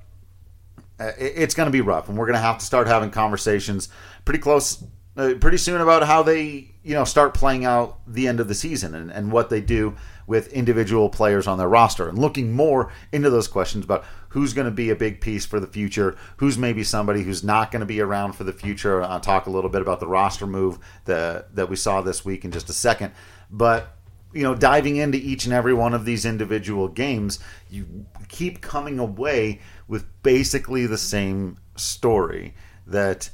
uh, 1.00 1.14
it's 1.18 1.56
going 1.56 1.68
to 1.68 1.72
be 1.72 1.80
rough, 1.80 2.10
and 2.10 2.18
we're 2.18 2.26
going 2.26 2.34
to 2.34 2.42
have 2.42 2.58
to 2.58 2.66
start 2.66 2.88
having 2.88 3.12
conversations 3.12 3.88
pretty 4.26 4.40
close 4.40 4.84
uh, 5.19 5.33
pretty 5.36 5.57
soon 5.57 5.81
about 5.81 6.04
how 6.04 6.24
they 6.24 6.71
you 6.81 6.94
know 6.94 7.04
start 7.04 7.33
playing 7.33 7.66
out 7.66 7.99
the 8.07 8.26
end 8.26 8.40
of 8.40 8.47
the 8.47 8.56
season 8.56 8.95
and, 8.95 9.11
and 9.11 9.31
what 9.33 9.49
they 9.49 9.59
do 9.59 9.94
with 10.26 10.54
individual 10.54 11.09
players 11.09 11.45
on 11.45 11.57
their 11.57 11.68
roster 11.68 12.07
and 12.07 12.18
looking 12.18 12.54
more 12.54 12.90
into 13.11 13.30
those 13.30 13.47
questions 13.47 13.83
about 13.83 14.06
who's 14.30 14.54
going 14.54 14.66
to 14.66 14.71
be 14.71 14.90
a 14.90 14.95
big 14.95 15.19
piece 15.19 15.45
for 15.45 15.59
the 15.59 15.68
future 15.68 16.16
who's 16.38 16.57
maybe 16.57 16.83
somebody 16.83 17.23
who's 17.23 17.44
not 17.44 17.69
going 17.69 17.81
to 17.81 17.85
be 17.85 17.99
around 17.99 18.31
for 18.31 18.45
the 18.45 18.54
future. 18.54 19.04
I'll 19.04 19.19
talk 19.19 19.45
a 19.45 19.49
little 19.49 19.69
bit 19.69 19.81
about 19.81 19.99
the 19.99 20.07
roster 20.07 20.47
move 20.47 20.80
that 21.04 21.54
that 21.54 21.69
we 21.69 21.76
saw 21.76 21.99
this 22.02 22.23
week 22.23 22.45
in 22.45 22.52
just 22.52 22.69
a 22.69 22.73
second. 22.73 23.11
But 23.52 23.97
you 24.31 24.44
know 24.44 24.56
diving 24.56 24.95
into 24.95 25.18
each 25.18 25.44
and 25.44 25.54
every 25.54 25.73
one 25.73 25.94
of 25.94 26.06
these 26.06 26.23
individual 26.23 26.88
games 26.88 27.40
you 27.69 28.06
keep 28.30 28.61
coming 28.61 28.99
away 28.99 29.59
with 29.88 30.06
basically 30.23 30.85
the 30.85 30.97
same 30.97 31.57
story 31.76 32.54
that 32.85 33.31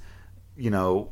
you 0.56 0.72
know 0.72 1.12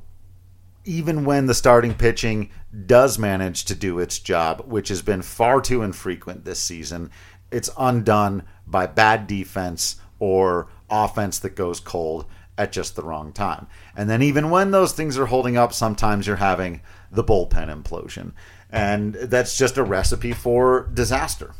even 0.85 1.25
when 1.25 1.45
the 1.45 1.53
starting 1.53 1.93
pitching 1.93 2.49
does 2.85 3.17
manage 3.17 3.65
to 3.65 3.75
do 3.75 3.99
its 3.99 4.19
job, 4.19 4.63
which 4.65 4.89
has 4.89 5.01
been 5.01 5.21
far 5.21 5.61
too 5.61 5.81
infrequent 5.81 6.45
this 6.45 6.59
season, 6.59 7.09
it's 7.51 7.69
undone 7.77 8.43
by 8.65 8.87
bad 8.87 9.27
defense 9.27 9.97
or 10.19 10.67
offense 10.89 11.39
that 11.39 11.55
goes 11.55 11.79
cold 11.79 12.25
at 12.57 12.71
just 12.71 12.95
the 12.95 13.03
wrong 13.03 13.31
time. 13.31 13.67
And 13.95 14.09
then, 14.09 14.21
even 14.21 14.49
when 14.49 14.71
those 14.71 14.93
things 14.93 15.17
are 15.17 15.25
holding 15.25 15.57
up, 15.57 15.73
sometimes 15.73 16.27
you're 16.27 16.35
having 16.35 16.81
the 17.11 17.23
bullpen 17.23 17.69
implosion. 17.69 18.33
And 18.69 19.13
that's 19.13 19.57
just 19.57 19.77
a 19.77 19.83
recipe 19.83 20.33
for 20.33 20.89
disaster. 20.93 21.53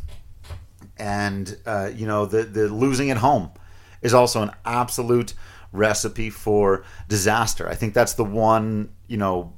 And, 0.97 1.57
uh, 1.65 1.91
you 1.93 2.07
know, 2.07 2.25
the, 2.25 2.43
the 2.43 2.67
losing 2.67 3.11
at 3.11 3.17
home 3.17 3.51
is 4.01 4.13
also 4.13 4.41
an 4.41 4.51
absolute 4.65 5.33
recipe 5.71 6.29
for 6.29 6.83
disaster. 7.07 7.67
I 7.67 7.75
think 7.75 7.93
that's 7.93 8.13
the 8.13 8.23
one, 8.23 8.89
you 9.13 9.19
know, 9.19 9.53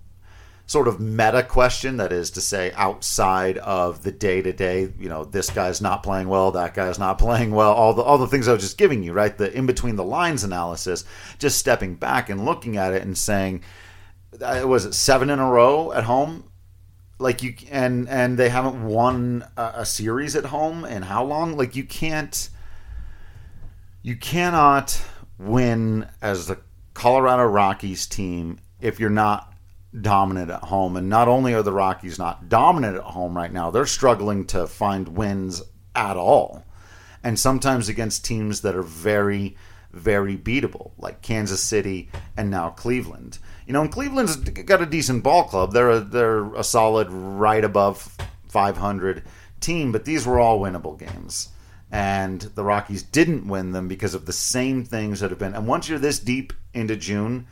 sort 0.67 0.88
of 0.89 1.00
meta 1.00 1.43
question 1.43 1.97
that 1.97 2.12
is 2.12 2.29
to 2.31 2.41
say 2.41 2.71
outside 2.75 3.57
of 3.59 4.03
the 4.03 4.12
day 4.12 4.41
to 4.41 4.51
day, 4.51 4.91
you 5.00 5.07
know, 5.07 5.24
this 5.24 5.50
guy's 5.50 5.79
not 5.81 6.03
playing 6.03 6.27
well, 6.27 6.51
that 6.51 6.74
guy's 6.74 7.00
not 7.00 7.17
playing 7.25 7.51
well, 7.51 7.71
all 7.71 7.93
the 7.93 8.01
all 8.01 8.17
the 8.17 8.27
things 8.27 8.50
I 8.50 8.53
was 8.53 8.63
just 8.63 8.77
giving 8.77 9.01
you, 9.01 9.13
right? 9.13 9.35
The 9.38 9.55
in 9.57 9.65
between 9.65 9.95
the 9.95 10.03
lines 10.03 10.43
analysis, 10.43 11.05
just 11.39 11.57
stepping 11.57 11.95
back 11.95 12.29
and 12.29 12.43
looking 12.43 12.75
at 12.75 12.93
it 12.93 13.03
and 13.03 13.17
saying 13.17 13.63
uh, 14.41 14.63
was 14.67 14.85
it 14.85 14.93
7 14.93 15.29
in 15.29 15.39
a 15.39 15.50
row 15.50 15.93
at 15.93 16.03
home? 16.03 16.51
Like 17.17 17.41
you 17.41 17.55
and 17.71 18.09
and 18.09 18.38
they 18.38 18.50
haven't 18.50 18.83
won 18.83 19.45
a, 19.55 19.71
a 19.77 19.85
series 19.85 20.35
at 20.35 20.45
home 20.47 20.83
and 20.83 21.05
how 21.05 21.24
long? 21.24 21.55
Like 21.55 21.75
you 21.77 21.85
can't 21.85 22.50
You 24.01 24.17
cannot 24.17 25.01
win 25.39 26.07
as 26.21 26.47
the 26.47 26.59
Colorado 26.93 27.43
Rockies 27.43 28.05
team 28.07 28.59
if 28.86 29.00
you're 29.00 29.10
not 29.10 29.51
dominant 30.00 30.51
at 30.51 30.63
home. 30.63 30.96
And 30.96 31.10
not 31.10 31.27
only 31.27 31.54
are 31.54 31.63
the 31.63 31.74
Rockies 31.74 32.20
not 32.20 32.50
dominant 32.50 32.98
at 32.98 33.04
home 33.04 33.36
right 33.36 33.51
now, 33.51 33.72
they're 33.72 33.88
struggling 33.88 34.46
to 34.48 34.68
find 34.68 35.10
wins 35.10 35.63
at 35.96 36.18
all. 36.18 36.63
And 37.24 37.39
sometimes 37.39 37.89
against 37.89 38.24
teams 38.24 38.62
that 38.62 38.75
are 38.75 38.84
very, 38.84 39.58
very 39.92 40.38
beatable, 40.38 40.92
like 40.98 41.24
Kansas 41.24 41.63
City 41.63 42.12
and 42.38 42.51
now 42.51 42.70
Cleveland. 42.70 43.39
You 43.65 43.74
know, 43.74 43.82
and 43.82 43.92
Cleveland's 43.92 44.36
got 44.36 44.84
a 44.84 44.86
decent 44.86 45.24
ball 45.24 45.46
club. 45.46 45.74
They're 45.74 45.89
a, 45.89 46.00
they're 46.01 46.54
a 46.54 46.63
solid 46.63 47.10
right 47.10 47.63
above 47.63 48.15
500 48.50 49.24
team, 49.60 49.92
but 49.92 50.06
these 50.06 50.27
were 50.27 50.39
all 50.39 50.60
winnable 50.60 51.00
games. 51.00 51.50
And 51.92 52.42
the 52.42 52.63
Rockies 52.63 53.01
didn't 53.01 53.48
win 53.48 53.72
them 53.72 53.88
because 53.88 54.13
of 54.13 54.27
the 54.27 54.34
same 54.34 54.84
things 54.84 55.22
that 55.22 55.32
have 55.32 55.39
been. 55.39 55.56
And 55.56 55.68
once 55.68 55.89
you're 55.89 55.98
this 55.98 56.20
deep 56.20 56.54
into 56.74 56.96
June, 56.96 57.48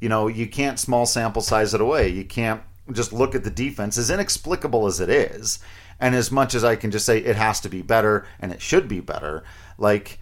you 0.00 0.08
know, 0.08 0.28
you 0.28 0.46
can't 0.46 0.78
small 0.78 1.06
sample 1.06 1.42
size 1.42 1.74
it 1.74 1.80
away. 1.80 2.08
You 2.08 2.24
can't 2.24 2.62
just 2.92 3.12
look 3.12 3.34
at 3.34 3.44
the 3.44 3.50
defense, 3.50 3.96
as 3.96 4.10
inexplicable 4.10 4.86
as 4.86 5.00
it 5.00 5.08
is. 5.08 5.58
And 6.00 6.14
as 6.14 6.30
much 6.30 6.54
as 6.54 6.64
I 6.64 6.76
can 6.76 6.90
just 6.90 7.06
say 7.06 7.18
it 7.18 7.36
has 7.36 7.60
to 7.60 7.68
be 7.68 7.80
better 7.80 8.26
and 8.40 8.52
it 8.52 8.60
should 8.60 8.88
be 8.88 9.00
better, 9.00 9.44
like 9.78 10.18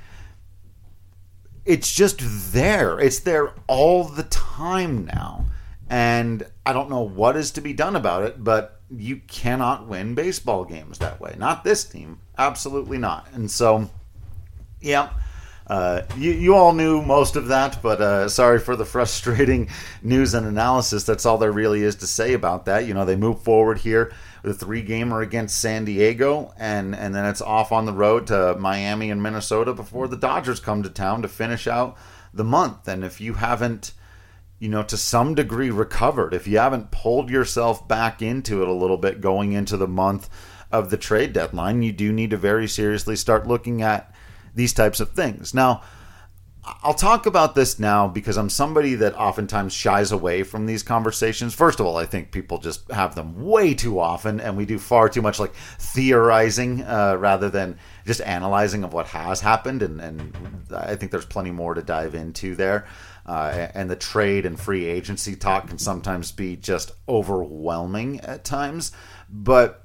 it's 1.65 1.93
just 1.93 2.21
there. 2.53 2.99
It's 3.01 3.21
there 3.21 3.55
all 3.67 4.05
the 4.05 4.25
time 4.25 5.07
now. 5.07 5.47
And 5.89 6.47
I 6.65 6.73
don't 6.73 6.91
know 6.91 7.03
what 7.03 7.37
is 7.37 7.51
to 7.53 7.61
be 7.61 7.73
done 7.73 7.97
about 7.97 8.25
it, 8.25 8.43
but 8.43 8.81
you 8.91 9.17
cannot 9.27 9.87
win 9.87 10.15
baseball 10.15 10.65
games 10.65 10.99
that 10.99 11.21
way. 11.21 11.35
Not 11.39 11.65
this 11.65 11.85
team. 11.85 12.21
Absolutely 12.37 12.99
not. 12.99 13.29
And 13.33 13.51
so, 13.51 13.91
yeah. 14.81 15.11
Uh, 15.67 16.03
you, 16.17 16.33
you 16.33 16.55
all 16.55 16.73
knew 16.73 17.01
most 17.03 17.37
of 17.37 17.49
that, 17.49 17.81
but 17.83 18.01
uh, 18.01 18.29
sorry 18.29 18.59
for 18.59 18.77
the 18.77 18.85
frustrating 18.85 19.69
news 20.03 20.35
and 20.35 20.47
analysis. 20.47 21.05
That's 21.05 21.25
all 21.25 21.39
there 21.39 21.53
really 21.53 21.83
is 21.83 21.97
to 21.97 22.07
say 22.07 22.33
about 22.33 22.67
that. 22.67 22.87
You 22.87 22.95
know, 22.95 23.05
they 23.05 23.17
move 23.17 23.43
forward 23.43 23.79
here 23.79 24.13
with 24.43 24.53
a 24.53 24.59
three 24.65 24.83
gamer 24.83 25.21
against 25.21 25.61
San 25.61 25.85
Diego, 25.85 26.53
and, 26.59 26.95
and 26.95 27.15
then 27.15 27.25
it's 27.27 27.41
off 27.41 27.71
on 27.73 27.87
the 27.87 27.93
road 27.93 28.27
to 28.27 28.57
Miami 28.59 29.11
and 29.11 29.23
Minnesota 29.23 29.73
before 29.73 30.09
the 30.09 30.17
Dodgers 30.17 30.61
come 30.61 30.83
to 30.83 30.91
town 30.91 31.23
to 31.23 31.29
finish 31.29 31.67
out 31.67 31.97
the 32.35 32.45
month. 32.45 32.89
And 32.89 33.05
if 33.05 33.21
you 33.21 33.35
haven't, 33.35 33.93
you 34.59 34.69
know, 34.69 34.83
to 34.83 34.97
some 34.97 35.35
degree 35.35 35.71
recovered, 35.71 36.35
if 36.35 36.47
you 36.47 36.59
haven't 36.59 36.91
pulled 36.91 37.31
yourself 37.31 37.87
back 37.87 38.21
into 38.21 38.63
it 38.63 38.69
a 38.69 38.73
little 38.73 38.97
bit 38.97 39.21
going 39.21 39.53
into 39.53 39.77
the 39.77 39.89
month 39.89 40.29
of 40.73 40.91
the 40.91 40.97
trade 40.97 41.33
deadline, 41.33 41.83
you 41.83 41.93
do 41.93 42.13
need 42.13 42.31
to 42.31 42.37
very 42.37 42.67
seriously 42.67 43.15
start 43.15 43.47
looking 43.47 43.83
at 43.83 44.12
these 44.55 44.73
types 44.73 45.01
of 45.01 45.11
things. 45.11 45.55
Now, 45.55 45.83
I'll 46.65 46.95
talk 46.95 47.27
about 47.27 47.57
this 47.57 47.81
now 47.81 48.07
because 48.07 48.37
I'm 48.37 48.49
somebody 48.49 48.95
that 48.95 49.19
oftentimes 49.19 49.73
shies 49.73 50.13
away 50.13 50.45
from 50.45 50.67
these 50.67 50.85
conversations. 50.85 51.55
First 51.55 51.81
of 51.81 51.87
all, 51.87 51.97
I 51.97 52.07
think 52.07 52.31
people 52.31 52.59
just 52.59 52.89
have 52.93 53.17
them 53.17 53.45
way 53.45 53.75
too 53.75 53.99
often, 53.99 54.39
and 54.39 54.57
we 54.57 54.65
do 54.65 54.79
far 54.79 55.09
too 55.09 55.23
much 55.23 55.41
like 55.41 55.53
theorizing 55.55 56.83
uh, 56.83 57.17
rather 57.19 57.51
than 57.51 57.79
just 58.07 58.21
analyzing 58.21 58.85
of 58.85 58.93
what 58.93 59.07
has 59.09 59.41
happened. 59.41 59.83
And, 59.83 60.01
and, 60.01 60.37
I 60.73 60.95
think 60.95 61.11
there's 61.11 61.27
plenty 61.27 61.51
more 61.51 61.75
to 61.75 61.83
dive 61.83 62.15
into 62.15 62.55
there. 62.55 62.87
Uh, 63.27 63.69
and 63.75 63.91
the 63.91 63.97
trade 63.97 64.47
and 64.47 64.59
free 64.59 64.85
agency 64.87 65.35
talk 65.35 65.69
can 65.69 65.79
sometimes 65.79 66.31
be 66.31 66.57
just 66.57 66.93
overwhelming 67.09 68.21
at 68.21 68.45
times. 68.45 68.93
But 69.29 69.82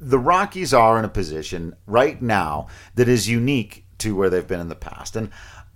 the 0.00 0.18
Rockies 0.18 0.72
are 0.72 0.98
in 0.98 1.04
a 1.04 1.08
position 1.08 1.76
right 1.86 2.20
now 2.20 2.68
that 2.94 3.08
is 3.08 3.28
unique 3.28 3.84
to 3.98 4.16
where 4.16 4.30
they've 4.30 4.46
been 4.46 4.60
in 4.60 4.68
the 4.68 4.74
past. 4.74 5.14
And 5.14 5.30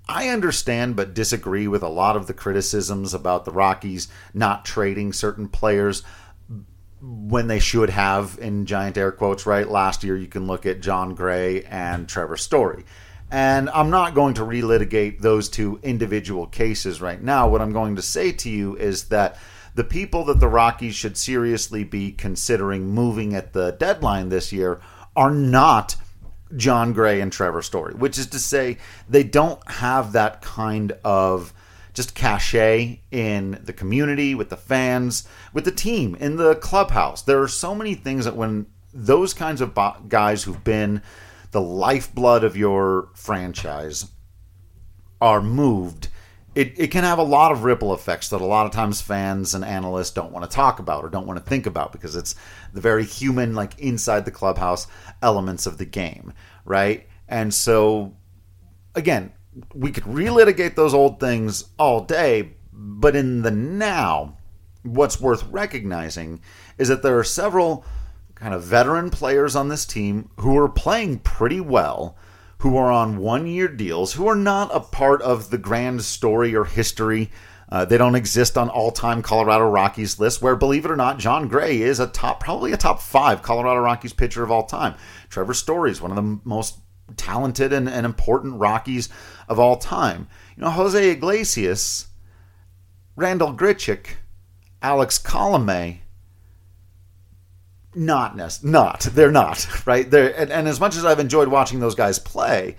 I 0.09 0.29
understand 0.29 0.97
but 0.97 1.15
disagree 1.15 1.69
with 1.69 1.83
a 1.83 1.89
lot 1.89 2.17
of 2.17 2.27
the 2.27 2.35
criticisms 2.35 3.13
about 3.13 3.45
the 3.45 3.53
Rockies 3.53 4.09
not 4.33 4.65
trading 4.65 5.13
certain 5.13 5.49
players 5.49 6.03
when 7.01 7.49
they 7.49 7.59
should 7.59 7.91
have, 7.91 8.39
in 8.41 8.65
giant 8.65 8.97
air 8.97 9.13
quotes, 9.13 9.45
right? 9.45 9.69
Last 9.69 10.05
year, 10.05 10.17
you 10.17 10.27
can 10.27 10.47
look 10.47 10.65
at 10.65 10.81
Jon 10.81 11.15
Gray 11.15 11.63
and 11.65 12.09
Trevor 12.09 12.39
Story. 12.39 12.85
And 13.31 13.69
I'm 13.71 13.91
not 13.91 14.15
going 14.15 14.35
to 14.35 14.43
relitigate 14.43 15.21
those 15.21 15.51
two 15.51 15.79
individual 15.83 16.47
cases 16.47 17.03
right 17.03 17.23
now. 17.23 17.49
What 17.49 17.61
I'm 17.61 17.73
going 17.73 17.97
to 17.97 18.03
say 18.03 18.33
to 18.33 18.49
you 18.49 18.77
is 18.77 19.09
that 19.09 19.37
the 19.75 19.85
people 19.85 20.25
that 20.25 20.41
the 20.41 20.49
Rockies 20.49 20.95
should 20.95 21.17
seriously 21.17 21.85
be 21.85 22.13
considering 22.13 22.87
moving 22.89 23.35
at 23.35 23.53
the 23.53 23.73
deadline 23.73 24.29
this 24.29 24.53
year 24.53 24.81
are 25.17 25.31
not 25.31 25.97
Jon 26.57 26.93
Gray 26.93 27.21
and 27.21 27.33
Trevor 27.33 27.63
Story, 27.63 27.95
which 27.95 28.19
is 28.19 28.27
to 28.29 28.39
say, 28.39 28.79
they 29.09 29.25
don't 29.25 29.61
have 29.69 30.13
that 30.13 30.43
kind 30.43 30.93
of 31.05 31.53
just 31.93 32.15
cachet 32.15 33.01
in 33.11 33.61
the 33.63 33.73
community, 33.73 34.35
with 34.35 34.51
the 34.51 34.57
fans, 34.57 35.27
with 35.53 35.65
the 35.65 35.71
team, 35.71 36.17
in 36.17 36.37
the 36.37 36.57
clubhouse. 36.57 37.23
There 37.23 37.41
are 37.41 37.49
so 37.49 37.75
many 37.75 37.95
things 37.95 38.25
that 38.25 38.37
when 38.37 38.67
those 38.93 39.35
kinds 39.35 39.61
of 39.61 39.79
guys 40.09 40.43
who've 40.43 40.65
been 40.65 41.03
the 41.53 41.61
lifeblood 41.61 42.43
of 42.43 42.57
your 42.57 43.11
franchise 43.15 44.11
are 45.21 45.41
moved, 45.41 46.09
it, 46.55 46.79
it 46.79 46.91
can 46.91 47.05
have 47.05 47.19
a 47.19 47.25
lot 47.25 47.51
of 47.51 47.65
ripple 47.65 47.93
effects 47.95 48.29
that 48.29 48.41
a 48.41 48.47
lot 48.47 48.67
of 48.67 48.73
times 48.73 49.01
fans 49.01 49.55
and 49.55 49.65
analysts 49.65 50.11
don't 50.11 50.33
want 50.33 50.49
to 50.49 50.55
talk 50.55 50.79
about 50.79 51.05
or 51.05 51.09
don't 51.09 51.27
want 51.27 51.39
to 51.39 51.45
think 51.45 51.67
about 51.67 51.93
because 51.93 52.15
it's 52.15 52.35
the 52.73 52.81
very 52.81 53.05
human, 53.05 53.55
like 53.55 53.79
inside 53.79 54.25
the 54.25 54.31
clubhouse 54.31 54.87
elements 55.21 55.67
of 55.67 55.79
the 55.79 55.85
game, 55.85 56.33
right? 56.65 57.07
And 57.29 57.53
so, 57.53 58.15
again, 58.95 59.33
we 59.75 59.91
could 59.91 60.05
relitigate 60.05 60.77
those 60.77 60.95
old 60.95 61.19
things 61.19 61.65
all 61.79 62.03
day, 62.03 62.55
but 62.73 63.17
in 63.17 63.43
the 63.43 63.51
now, 63.51 64.37
what's 64.83 65.21
worth 65.21 65.45
recognizing 65.51 66.41
is 66.79 66.89
that 66.89 67.03
there 67.03 67.19
are 67.19 67.25
several 67.25 67.85
kind 68.35 68.55
of 68.55 68.63
veteran 68.63 69.11
players 69.11 69.57
on 69.57 69.69
this 69.69 69.87
team 69.87 70.29
who 70.37 70.57
are 70.59 70.69
playing 70.69 71.19
pretty 71.21 71.61
well 71.61 72.17
who 72.59 72.77
are 72.77 72.91
on 72.91 73.19
one 73.19 73.47
year 73.47 73.69
deals, 73.69 74.15
who 74.15 74.27
are 74.27 74.37
not 74.37 74.75
a 74.75 74.81
part 74.81 75.23
of 75.23 75.51
the 75.51 75.59
grand 75.59 76.03
story 76.03 76.55
or 76.55 76.65
history. 76.65 77.31
Uh, 77.69 77.85
they 77.85 77.99
don't 77.99 78.15
exist 78.15 78.57
on 78.57 78.69
all 78.69 78.91
time 78.91 79.23
Colorado 79.23 79.69
Rockies 79.69 80.21
list, 80.21 80.41
where, 80.41 80.55
believe 80.55 80.85
it 80.85 80.91
or 80.91 80.97
not, 80.97 81.19
Jon 81.19 81.49
Gray 81.49 81.81
is 81.81 81.99
a 81.99 82.07
top, 82.07 82.41
probably 82.41 82.73
a 82.73 82.77
top 82.77 83.01
five 83.01 83.43
Colorado 83.43 83.81
Rockies 83.81 84.13
pitcher 84.13 84.43
of 84.43 84.51
all 84.51 84.65
time. 84.65 84.95
Trevor 85.29 85.55
Story 85.55 85.91
is 85.91 86.01
one 86.01 86.11
of 86.11 86.17
the 86.17 86.41
most 86.45 86.79
talented 87.17 87.73
and, 87.73 87.89
and 87.89 88.07
important 88.07 88.61
Rockies 88.61 89.09
of 89.49 89.59
all 89.59 89.77
time. 89.77 90.29
You 90.57 90.63
know, 90.63 90.71
Jose 90.71 91.11
Iglesias, 91.11 92.09
Randal 93.17 93.55
Grichuk, 93.55 94.07
Alex 94.81 95.19
Colome, 95.19 95.99
not 97.97 98.37
not 98.65 99.01
they're 99.01 99.31
not 99.31 99.67
right? 99.87 100.11
There 100.11 100.39
and, 100.39 100.51
and, 100.51 100.69
as 100.69 100.81
much 100.81 100.97
as 100.97 101.05
i've 101.05 101.21
enjoyed 101.21 101.49
watching 101.49 101.81
those 101.81 101.95
guys 101.95 102.19
play 102.19 102.77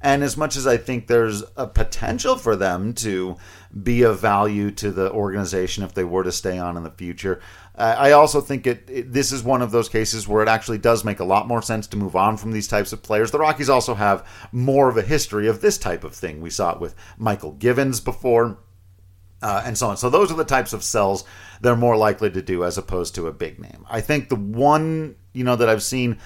and 0.00 0.22
as 0.22 0.36
much 0.36 0.56
as 0.56 0.66
i 0.66 0.76
think 0.76 1.06
there's 1.06 1.42
a 1.56 1.66
potential 1.66 2.36
for 2.36 2.56
them 2.56 2.92
to 2.94 3.36
be 3.82 4.02
of 4.02 4.20
value 4.20 4.70
to 4.70 4.90
the 4.90 5.10
organization 5.12 5.84
if 5.84 5.94
they 5.94 6.04
were 6.04 6.22
to 6.22 6.32
stay 6.32 6.58
on 6.58 6.76
in 6.76 6.82
the 6.82 6.90
future 6.90 7.40
i 7.76 8.12
also 8.12 8.40
think 8.40 8.66
it, 8.66 8.88
it, 8.88 9.12
this 9.12 9.32
is 9.32 9.42
one 9.42 9.60
of 9.60 9.70
those 9.70 9.88
cases 9.88 10.26
where 10.26 10.42
it 10.42 10.48
actually 10.48 10.78
does 10.78 11.04
make 11.04 11.20
a 11.20 11.24
lot 11.24 11.46
more 11.46 11.60
sense 11.60 11.86
to 11.86 11.96
move 11.96 12.16
on 12.16 12.36
from 12.36 12.52
these 12.52 12.68
types 12.68 12.92
of 12.92 13.02
players. 13.02 13.30
The 13.30 13.38
rockies 13.38 13.68
also 13.68 13.94
have 13.94 14.26
more 14.50 14.88
of 14.88 14.96
a 14.96 15.02
history 15.02 15.46
of 15.46 15.60
this 15.60 15.76
type 15.76 16.02
of 16.02 16.14
thing. 16.14 16.40
We 16.40 16.48
saw 16.48 16.72
it 16.72 16.80
with 16.80 16.94
mychal 17.20 17.58
givens 17.58 18.00
before 18.00 18.56
uh, 19.46 19.62
and 19.64 19.78
so 19.78 19.86
on. 19.86 19.96
So 19.96 20.10
those 20.10 20.32
are 20.32 20.36
the 20.36 20.44
types 20.44 20.72
of 20.72 20.82
sells 20.82 21.24
they're 21.60 21.76
more 21.76 21.96
likely 21.96 22.30
to 22.30 22.42
do 22.42 22.64
as 22.64 22.76
opposed 22.76 23.14
to 23.14 23.28
a 23.28 23.32
big 23.32 23.60
name. 23.60 23.86
I 23.88 24.00
think 24.00 24.28
the 24.28 24.34
one 24.34 25.14
you 25.32 25.44
know 25.44 25.54
that 25.54 25.68
I've 25.68 25.84
seen 25.84 26.18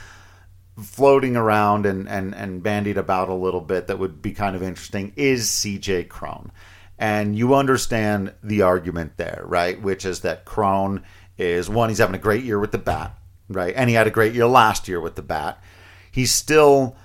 floating 0.83 1.37
around 1.37 1.85
and 1.85 2.09
and 2.09 2.35
and 2.35 2.63
bandied 2.63 2.97
about 2.97 3.29
a 3.29 3.35
little 3.35 3.61
bit 3.61 3.89
that 3.89 3.99
would 3.99 4.23
be 4.23 4.33
kind 4.33 4.57
of 4.57 4.63
interesting 4.63 5.13
is 5.17 5.49
CJ 5.49 6.09
Cron. 6.09 6.51
And 6.99 7.37
you 7.37 7.55
understand 7.55 8.33
the 8.43 8.63
argument 8.63 9.19
there, 9.19 9.43
right? 9.45 9.81
Which 9.81 10.07
is 10.07 10.21
that 10.21 10.47
Cron 10.47 11.05
is 11.37 11.69
one, 11.69 11.91
he's 11.91 11.99
having 11.99 12.15
a 12.15 12.19
great 12.19 12.45
year 12.45 12.59
with 12.59 12.73
the 12.73 12.79
bat, 12.79 13.19
right? 13.51 13.75
And 13.77 13.91
he 13.91 13.97
had 13.97 14.07
a 14.07 14.11
great 14.11 14.35
year 14.35 14.47
last 14.47 14.89
year 14.89 15.01
with 15.01 15.15
the 15.15 15.23
bat. 15.23 15.63
He's 16.11 16.33
still 16.33 16.97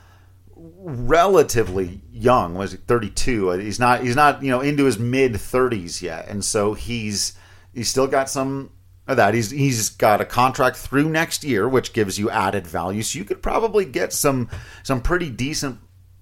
relatively 0.85 2.01
young. 2.11 2.55
Was 2.55 2.71
he 2.71 2.77
32? 2.77 3.51
He's 3.51 3.79
not. 3.79 4.03
He's 4.03 4.15
not. 4.15 4.43
You 4.43 4.51
know, 4.51 4.61
into 4.61 4.85
his 4.85 4.99
mid 4.99 5.33
30s 5.33 6.01
yet, 6.01 6.27
and 6.27 6.45
so 6.45 6.73
he's 6.73 7.33
he's 7.73 7.89
still 7.89 8.07
got 8.07 8.29
some 8.29 8.71
of 9.07 9.17
that. 9.17 9.33
He's 9.33 9.49
he's 9.51 9.89
got 9.89 10.21
a 10.21 10.25
contract 10.25 10.77
through 10.77 11.09
next 11.09 11.43
year, 11.43 11.67
which 11.67 11.93
gives 11.93 12.19
you 12.19 12.29
added 12.29 12.67
value. 12.67 13.01
So 13.01 13.19
you 13.19 13.25
could 13.25 13.41
probably 13.41 13.85
get 13.85 14.13
some 14.13 14.49
some 14.83 15.01
pretty 15.01 15.29
decent 15.29 15.79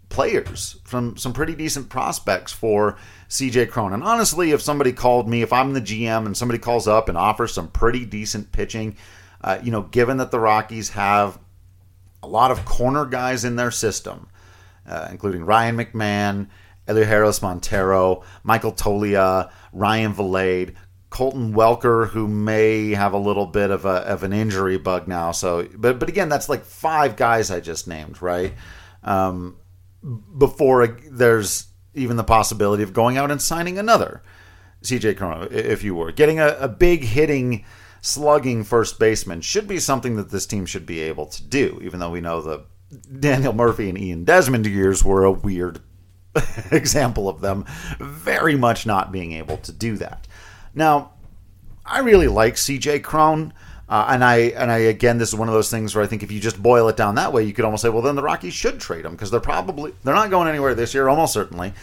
players 0.10 0.80
from 0.84 1.18
some 1.18 1.34
pretty 1.34 1.56
decent 1.56 1.90
prospects 1.90 2.54
for 2.54 2.98
CJ 3.30 3.70
Cronin. 3.70 4.04
Honestly, 4.04 4.52
if 4.52 4.62
somebody 4.62 4.94
called 4.94 5.28
me, 5.28 5.42
if 5.42 5.52
I'm 5.52 5.74
the 5.74 5.82
GM 5.82 6.26
and 6.26 6.38
somebody 6.38 6.60
calls 6.60 6.88
up 6.88 7.10
and 7.10 7.18
offers 7.18 7.54
some 7.54 7.68
pretty 7.68 8.06
decent 8.06 8.52
pitching, 8.52 8.96
uh, 9.42 9.58
you 9.62 9.72
know, 9.72 9.82
given 9.82 10.18
that 10.18 10.32
the 10.32 10.40
Rockies 10.40 10.90
have 10.90 11.40
a 12.22 12.28
lot 12.28 12.52
of 12.52 12.64
corner 12.64 13.06
guys 13.06 13.44
in 13.44 13.56
their 13.56 13.72
system 13.72 14.28
uh, 14.88 15.08
including 15.12 15.46
Ryan 15.46 15.78
McMahon, 15.78 16.48
Elehuris 16.88 17.42
Montero, 17.42 18.24
Michael 18.44 18.74
Toglia, 18.74 19.52
Ryan 19.72 20.14
Vilade, 20.14 20.76
Colton 21.10 21.54
Welker, 21.54 22.10
who 22.10 22.28
may 22.28 22.92
have 22.92 23.14
a 23.14 23.18
little 23.18 23.46
bit 23.46 23.70
of 23.70 23.86
a 23.86 23.98
of 24.08 24.24
an 24.24 24.34
injury 24.34 24.78
bug 24.78 25.08
now. 25.08 25.32
So, 25.32 25.68
but 25.76 26.00
but 26.00 26.10
again, 26.10 26.28
that's 26.28 26.50
like 26.50 26.66
five 26.66 27.16
guys 27.16 27.52
I 27.52 27.60
just 27.60 27.88
named, 27.88 28.22
right? 28.22 28.54
Um, 29.04 29.58
before 30.38 31.00
there's 31.10 31.68
even 31.94 32.18
the 32.18 32.24
possibility 32.24 32.84
of 32.84 32.94
going 32.94 33.18
out 33.18 33.32
and 33.32 33.42
signing 33.42 33.78
another 33.78 34.24
CJ 34.84 35.18
Cron, 35.18 35.48
if 35.52 35.84
you 35.84 35.96
were 35.96 36.12
getting 36.12 36.40
a, 36.40 36.58
a 36.60 36.68
big 36.68 37.04
hitting, 37.04 37.64
slugging 38.02 38.64
first 38.64 39.00
baseman, 39.00 39.42
should 39.42 39.68
be 39.68 39.80
something 39.80 40.16
that 40.18 40.30
this 40.30 40.46
team 40.46 40.66
should 40.66 40.86
be 40.86 41.00
able 41.00 41.26
to 41.28 41.44
do. 41.44 41.80
Even 41.82 42.00
though 42.00 42.10
we 42.12 42.22
know 42.22 42.42
the 42.42 42.66
Daniel 43.20 43.54
Murphy 43.54 43.90
and 43.90 43.98
Ian 43.98 44.24
Desmond 44.24 44.66
years 44.66 45.04
were 45.04 45.24
a 45.24 45.32
weird 45.32 45.80
example 46.72 47.30
of 47.30 47.42
them 47.42 47.66
very 48.00 48.56
much 48.56 48.86
not 48.86 49.12
being 49.12 49.34
able 49.34 49.58
to 49.58 49.72
do 49.72 49.98
that. 49.98 50.28
Now, 50.74 51.12
I 51.86 52.00
really 52.00 52.28
like 52.28 52.56
CJ 52.56 53.04
Cron. 53.04 53.54
Uh, 53.90 54.08
and 54.10 54.24
I 54.24 54.38
and 54.38 54.72
I 54.72 54.78
again, 54.78 55.18
this 55.18 55.30
is 55.30 55.36
one 55.36 55.50
of 55.50 55.54
those 55.54 55.70
things 55.70 55.94
where 55.94 56.04
I 56.04 56.08
think 56.08 56.24
if 56.24 56.32
you 56.32 56.40
just 56.40 56.62
boil 56.62 56.88
it 56.88 56.98
down 56.98 57.16
that 57.16 57.34
way, 57.34 57.44
you 57.44 57.54
could 57.54 57.66
almost 57.66 57.84
say, 57.84 57.90
well, 57.90 58.02
then 58.02 58.16
the 58.16 58.24
Rockies 58.24 58.54
should 58.54 58.80
trade 58.80 59.06
him 59.06 59.12
because 59.12 59.30
they're 59.30 59.42
probably 59.42 59.94
they're 60.04 60.16
not 60.16 60.30
going 60.30 60.48
anywhere 60.48 60.74
this 60.74 60.94
year, 60.94 61.10
almost 61.10 61.34
certainly. 61.34 61.74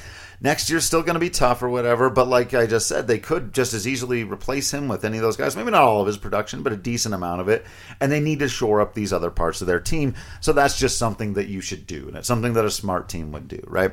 Next 0.43 0.71
year's 0.71 0.87
still 0.87 1.03
going 1.03 1.15
to 1.15 1.21
be 1.21 1.29
tough 1.29 1.63
or 1.63 1.69
whatever, 1.69 2.09
but 2.09 2.27
like 2.27 2.55
I 2.55 2.67
just 2.67 2.89
said, 2.89 3.07
they 3.07 3.19
could 3.19 3.53
just 3.53 3.75
as 3.75 3.87
easily 3.87 4.25
replace 4.25 4.73
him 4.73 4.89
with 4.89 5.05
any 5.05 5.19
of 5.19 5.23
those 5.23 5.37
guys. 5.37 5.55
Maybe 5.55 5.71
not 5.71 5.83
all 5.83 6.01
of 6.01 6.07
his 6.07 6.17
production, 6.17 6.63
but 6.63 6.73
a 6.73 6.79
decent 6.79 7.15
amount 7.15 7.43
of 7.43 7.49
it. 7.49 7.67
And 8.01 8.11
they 8.11 8.21
need 8.21 8.39
to 8.39 8.49
shore 8.49 8.81
up 8.81 8.95
these 8.95 9.13
other 9.13 9.31
parts 9.31 9.61
of 9.61 9.67
their 9.67 9.81
team. 9.81 10.15
So 10.41 10.55
that's 10.55 10.79
just 10.79 10.99
something 10.99 11.35
that 11.35 11.49
you 11.49 11.61
should 11.61 11.87
do, 11.87 12.09
and 12.09 12.17
it's 12.17 12.29
something 12.29 12.55
that 12.55 12.65
a 12.65 12.71
smart 12.71 13.09
team 13.09 13.33
would 13.33 13.49
do, 13.49 13.63
right? 13.67 13.93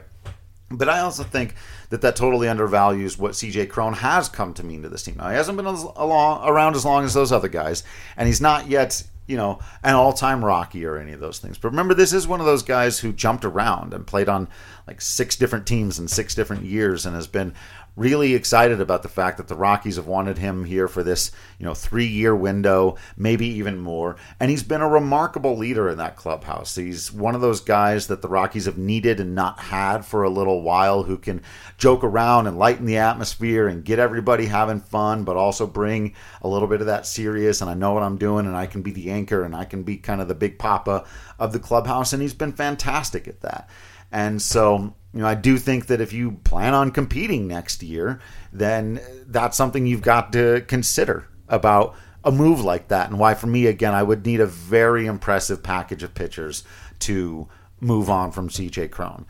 But 0.69 0.89
I 0.89 0.99
also 0.99 1.23
think 1.23 1.55
that 1.89 2.01
that 2.01 2.15
totally 2.15 2.49
undervalues 2.49 3.17
what 3.17 3.33
CJ 3.33 3.69
Cron 3.69 3.93
has 3.93 4.27
come 4.27 4.53
to 4.55 4.65
mean 4.65 4.83
to 4.83 4.89
this 4.89 5.03
team. 5.03 5.15
Now, 5.17 5.29
he 5.29 5.35
hasn't 5.35 5.57
been 5.57 5.65
along, 5.65 6.47
around 6.47 6.75
as 6.75 6.85
long 6.85 7.05
as 7.05 7.13
those 7.13 7.31
other 7.31 7.47
guys, 7.47 7.83
and 8.17 8.27
he's 8.27 8.41
not 8.41 8.67
yet, 8.67 9.03
you 9.27 9.37
know, 9.37 9.59
an 9.83 9.95
all-time 9.95 10.43
Rocky 10.43 10.85
or 10.85 10.97
any 10.97 11.11
of 11.11 11.19
those 11.19 11.39
things. 11.39 11.57
But 11.57 11.69
remember, 11.69 11.93
this 11.93 12.13
is 12.13 12.27
one 12.27 12.39
of 12.39 12.45
those 12.45 12.63
guys 12.63 12.99
who 12.99 13.11
jumped 13.11 13.45
around 13.45 13.93
and 13.93 14.07
played 14.07 14.29
on 14.29 14.47
like 14.87 15.01
six 15.01 15.35
different 15.35 15.67
teams 15.67 15.99
in 15.99 16.07
six 16.07 16.33
different 16.33 16.63
years 16.63 17.05
and 17.05 17.15
has 17.15 17.27
been 17.27 17.53
really 17.97 18.35
excited 18.35 18.79
about 18.79 19.01
the 19.01 19.09
fact 19.09 19.37
that 19.37 19.47
the 19.47 19.55
Rockies 19.55 19.95
have 19.95 20.05
wanted 20.05 20.37
him 20.37 20.63
here 20.63 20.87
for 20.87 21.01
this, 21.03 21.31
you 21.57 21.65
know, 21.65 21.73
three 21.73 22.05
year 22.05 22.33
window, 22.35 22.95
maybe 23.17 23.47
even 23.47 23.79
more. 23.79 24.15
And 24.39 24.51
he's 24.51 24.61
been 24.63 24.81
a 24.81 24.87
remarkable 24.87 25.57
leader 25.57 25.89
in 25.89 25.97
that 25.97 26.15
clubhouse. 26.15 26.75
He's 26.75 27.11
one 27.11 27.33
of 27.33 27.41
those 27.41 27.59
guys 27.59 28.07
that 28.07 28.21
the 28.21 28.29
Rockies 28.29 28.65
have 28.65 28.77
needed 28.77 29.19
and 29.19 29.33
not 29.33 29.59
had 29.59 30.05
for 30.05 30.23
a 30.23 30.29
little 30.29 30.61
while 30.61 31.03
who 31.03 31.17
can 31.17 31.41
joke 31.79 32.03
around 32.03 32.45
and 32.45 32.59
lighten 32.59 32.85
the 32.85 32.97
atmosphere 32.97 33.67
and 33.67 33.83
get 33.83 33.97
everybody 33.97 34.45
having 34.45 34.79
fun, 34.79 35.23
but 35.23 35.35
also 35.35 35.65
bring 35.65 36.13
a 36.43 36.47
little 36.47 36.67
bit 36.67 36.81
of 36.81 36.87
that 36.87 37.07
serious. 37.07 37.61
And 37.61 37.69
I 37.69 37.73
know 37.73 37.93
what 37.93 38.03
I'm 38.03 38.17
doing 38.17 38.45
and 38.45 38.55
I 38.55 38.67
can 38.67 38.83
be 38.83 38.91
the 38.91 39.09
anchor 39.09 39.43
and 39.43 39.55
I 39.55 39.65
can 39.65 39.81
be 39.81 39.97
kind 39.97 40.21
of 40.21 40.27
the 40.27 40.35
big 40.35 40.59
papa 40.59 41.03
of 41.39 41.51
the 41.51 41.59
clubhouse. 41.59 42.13
And 42.13 42.21
he's 42.21 42.35
been 42.35 42.53
fantastic 42.53 43.27
at 43.27 43.41
that. 43.41 43.67
And 44.11 44.39
so, 44.41 44.93
you 45.13 45.21
know, 45.21 45.27
I 45.27 45.35
do 45.35 45.57
think 45.57 45.87
that 45.87 46.01
if 46.01 46.13
you 46.13 46.33
plan 46.43 46.73
on 46.73 46.91
competing 46.91 47.47
next 47.47 47.81
year, 47.81 48.19
then 48.51 48.99
that's 49.25 49.57
something 49.57 49.87
you've 49.87 50.01
got 50.01 50.33
to 50.33 50.61
consider 50.67 51.27
about 51.47 51.95
a 52.23 52.31
move 52.31 52.61
like 52.61 52.89
that. 52.89 53.09
And 53.09 53.17
why, 53.17 53.33
for 53.33 53.47
me, 53.47 53.67
again, 53.67 53.93
I 53.93 54.03
would 54.03 54.25
need 54.25 54.41
a 54.41 54.45
very 54.45 55.05
impressive 55.05 55.63
package 55.63 56.03
of 56.03 56.13
pitchers 56.13 56.63
to 56.99 57.47
move 57.79 58.09
on 58.09 58.31
from 58.31 58.49
CJ 58.49 58.91
Cron. 58.91 59.25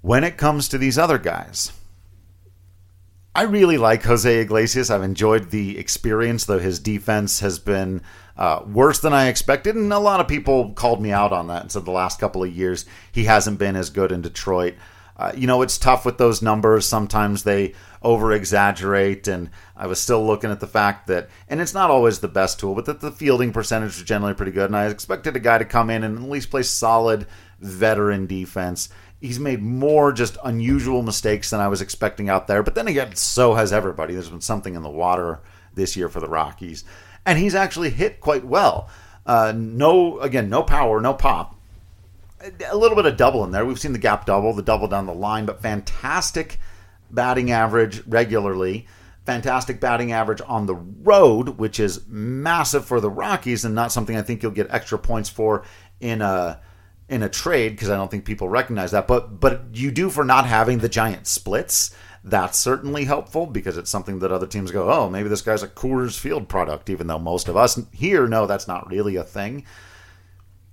When 0.00 0.24
it 0.24 0.36
comes 0.36 0.68
to 0.68 0.78
these 0.78 0.98
other 0.98 1.18
guys, 1.18 1.72
I 3.34 3.42
really 3.42 3.78
like 3.78 4.04
Jose 4.04 4.40
Iglesias. 4.40 4.90
I've 4.90 5.02
enjoyed 5.02 5.50
the 5.50 5.78
experience, 5.78 6.44
though 6.44 6.58
his 6.58 6.78
defense 6.78 7.40
has 7.40 7.58
been 7.58 8.02
uh, 8.40 8.62
worse 8.66 9.00
than 9.00 9.12
I 9.12 9.28
expected. 9.28 9.76
And 9.76 9.92
a 9.92 9.98
lot 9.98 10.18
of 10.18 10.26
people 10.26 10.72
called 10.72 11.02
me 11.02 11.12
out 11.12 11.30
on 11.30 11.48
that 11.48 11.60
and 11.60 11.70
said 11.70 11.84
the 11.84 11.90
last 11.90 12.18
couple 12.18 12.42
of 12.42 12.50
years 12.50 12.86
he 13.12 13.24
hasn't 13.24 13.58
been 13.58 13.76
as 13.76 13.90
good 13.90 14.10
in 14.10 14.22
Detroit. 14.22 14.74
Uh, 15.14 15.30
you 15.36 15.46
know, 15.46 15.60
it's 15.60 15.76
tough 15.76 16.06
with 16.06 16.16
those 16.16 16.40
numbers. 16.40 16.86
Sometimes 16.86 17.42
they 17.42 17.74
over 18.00 18.32
exaggerate. 18.32 19.28
And 19.28 19.50
I 19.76 19.86
was 19.86 20.00
still 20.00 20.26
looking 20.26 20.50
at 20.50 20.58
the 20.58 20.66
fact 20.66 21.06
that, 21.08 21.28
and 21.50 21.60
it's 21.60 21.74
not 21.74 21.90
always 21.90 22.20
the 22.20 22.28
best 22.28 22.58
tool, 22.58 22.74
but 22.74 22.86
that 22.86 23.02
the 23.02 23.12
fielding 23.12 23.52
percentage 23.52 23.98
was 23.98 24.04
generally 24.04 24.32
pretty 24.32 24.52
good. 24.52 24.70
And 24.70 24.76
I 24.76 24.86
expected 24.86 25.36
a 25.36 25.40
guy 25.40 25.58
to 25.58 25.66
come 25.66 25.90
in 25.90 26.02
and 26.02 26.16
at 26.16 26.30
least 26.30 26.50
play 26.50 26.62
solid 26.62 27.26
veteran 27.60 28.24
defense. 28.26 28.88
He's 29.20 29.38
made 29.38 29.60
more 29.60 30.12
just 30.12 30.38
unusual 30.42 31.02
mistakes 31.02 31.50
than 31.50 31.60
I 31.60 31.68
was 31.68 31.82
expecting 31.82 32.30
out 32.30 32.46
there. 32.46 32.62
But 32.62 32.74
then 32.74 32.88
again, 32.88 33.14
so 33.16 33.52
has 33.52 33.70
everybody. 33.70 34.14
There's 34.14 34.30
been 34.30 34.40
something 34.40 34.74
in 34.74 34.82
the 34.82 34.88
water 34.88 35.40
this 35.74 35.94
year 35.94 36.08
for 36.08 36.20
the 36.20 36.28
Rockies 36.28 36.84
and 37.26 37.38
he's 37.38 37.54
actually 37.54 37.90
hit 37.90 38.20
quite 38.20 38.44
well. 38.44 38.88
Uh, 39.26 39.52
no, 39.54 40.18
again, 40.20 40.48
no 40.48 40.62
power, 40.62 41.00
no 41.00 41.14
pop. 41.14 41.56
A 42.70 42.76
little 42.76 42.96
bit 42.96 43.06
of 43.06 43.16
double 43.16 43.44
in 43.44 43.50
there. 43.50 43.66
We've 43.66 43.78
seen 43.78 43.92
the 43.92 43.98
gap 43.98 44.24
double, 44.26 44.52
the 44.54 44.62
double 44.62 44.88
down 44.88 45.06
the 45.06 45.14
line, 45.14 45.44
but 45.44 45.60
fantastic 45.60 46.58
batting 47.10 47.50
average 47.50 48.06
regularly. 48.06 48.86
Fantastic 49.26 49.78
batting 49.78 50.12
average 50.12 50.40
on 50.46 50.66
the 50.66 50.74
road, 50.74 51.58
which 51.58 51.78
is 51.78 52.06
massive 52.08 52.86
for 52.86 53.00
the 53.00 53.10
Rockies, 53.10 53.64
and 53.64 53.74
not 53.74 53.92
something 53.92 54.16
I 54.16 54.22
think 54.22 54.42
you'll 54.42 54.52
get 54.52 54.70
extra 54.70 54.98
points 54.98 55.28
for 55.28 55.64
in 56.00 56.22
a 56.22 56.60
in 57.10 57.22
a 57.22 57.28
trade 57.28 57.70
because 57.70 57.90
I 57.90 57.96
don't 57.96 58.10
think 58.10 58.24
people 58.24 58.48
recognize 58.48 58.92
that. 58.92 59.06
But 59.06 59.38
but 59.38 59.64
you 59.74 59.90
do 59.90 60.08
for 60.08 60.24
not 60.24 60.46
having 60.46 60.78
the 60.78 60.88
giant 60.88 61.26
splits. 61.26 61.94
That's 62.22 62.58
certainly 62.58 63.04
helpful 63.04 63.46
because 63.46 63.78
it's 63.78 63.90
something 63.90 64.18
that 64.18 64.32
other 64.32 64.46
teams 64.46 64.70
go, 64.70 64.90
oh, 64.90 65.08
maybe 65.08 65.28
this 65.28 65.42
guy's 65.42 65.62
a 65.62 65.68
Coors 65.68 66.18
Field 66.18 66.48
product, 66.48 66.90
even 66.90 67.06
though 67.06 67.18
most 67.18 67.48
of 67.48 67.56
us 67.56 67.80
here 67.92 68.26
know 68.26 68.46
that's 68.46 68.68
not 68.68 68.90
really 68.90 69.16
a 69.16 69.24
thing. 69.24 69.64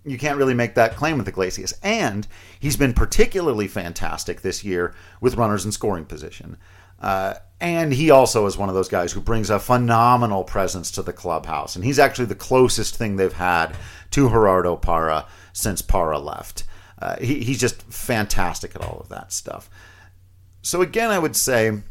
You 0.03 0.17
can't 0.17 0.37
really 0.37 0.53
make 0.53 0.75
that 0.75 0.95
claim 0.95 1.17
with 1.17 1.27
Iglesias. 1.27 1.73
And 1.83 2.27
he's 2.59 2.77
been 2.77 2.93
particularly 2.93 3.67
fantastic 3.67 4.41
this 4.41 4.63
year 4.63 4.93
with 5.21 5.35
runners 5.35 5.65
in 5.65 5.71
scoring 5.71 6.05
position. 6.05 6.57
Uh, 6.99 7.35
and 7.59 7.93
he 7.93 8.11
also 8.11 8.45
is 8.45 8.57
one 8.57 8.69
of 8.69 8.75
those 8.75 8.89
guys 8.89 9.11
who 9.11 9.21
brings 9.21 9.49
a 9.49 9.59
phenomenal 9.59 10.43
presence 10.43 10.91
to 10.91 11.01
the 11.01 11.13
clubhouse. 11.13 11.75
And 11.75 11.83
he's 11.83 11.99
actually 11.99 12.25
the 12.25 12.35
closest 12.35 12.95
thing 12.95 13.15
they've 13.15 13.33
had 13.33 13.75
to 14.11 14.29
Gerardo 14.29 14.75
Parra 14.75 15.25
since 15.53 15.81
Parra 15.81 16.19
left. 16.19 16.65
Uh, 16.99 17.15
he, 17.17 17.43
he's 17.43 17.59
just 17.59 17.81
fantastic 17.83 18.75
at 18.75 18.81
all 18.81 18.99
of 18.99 19.09
that 19.09 19.31
stuff. 19.31 19.69
So 20.67 20.81
again, 20.81 21.11
I 21.11 21.17
would 21.17 21.37
say 21.37 21.81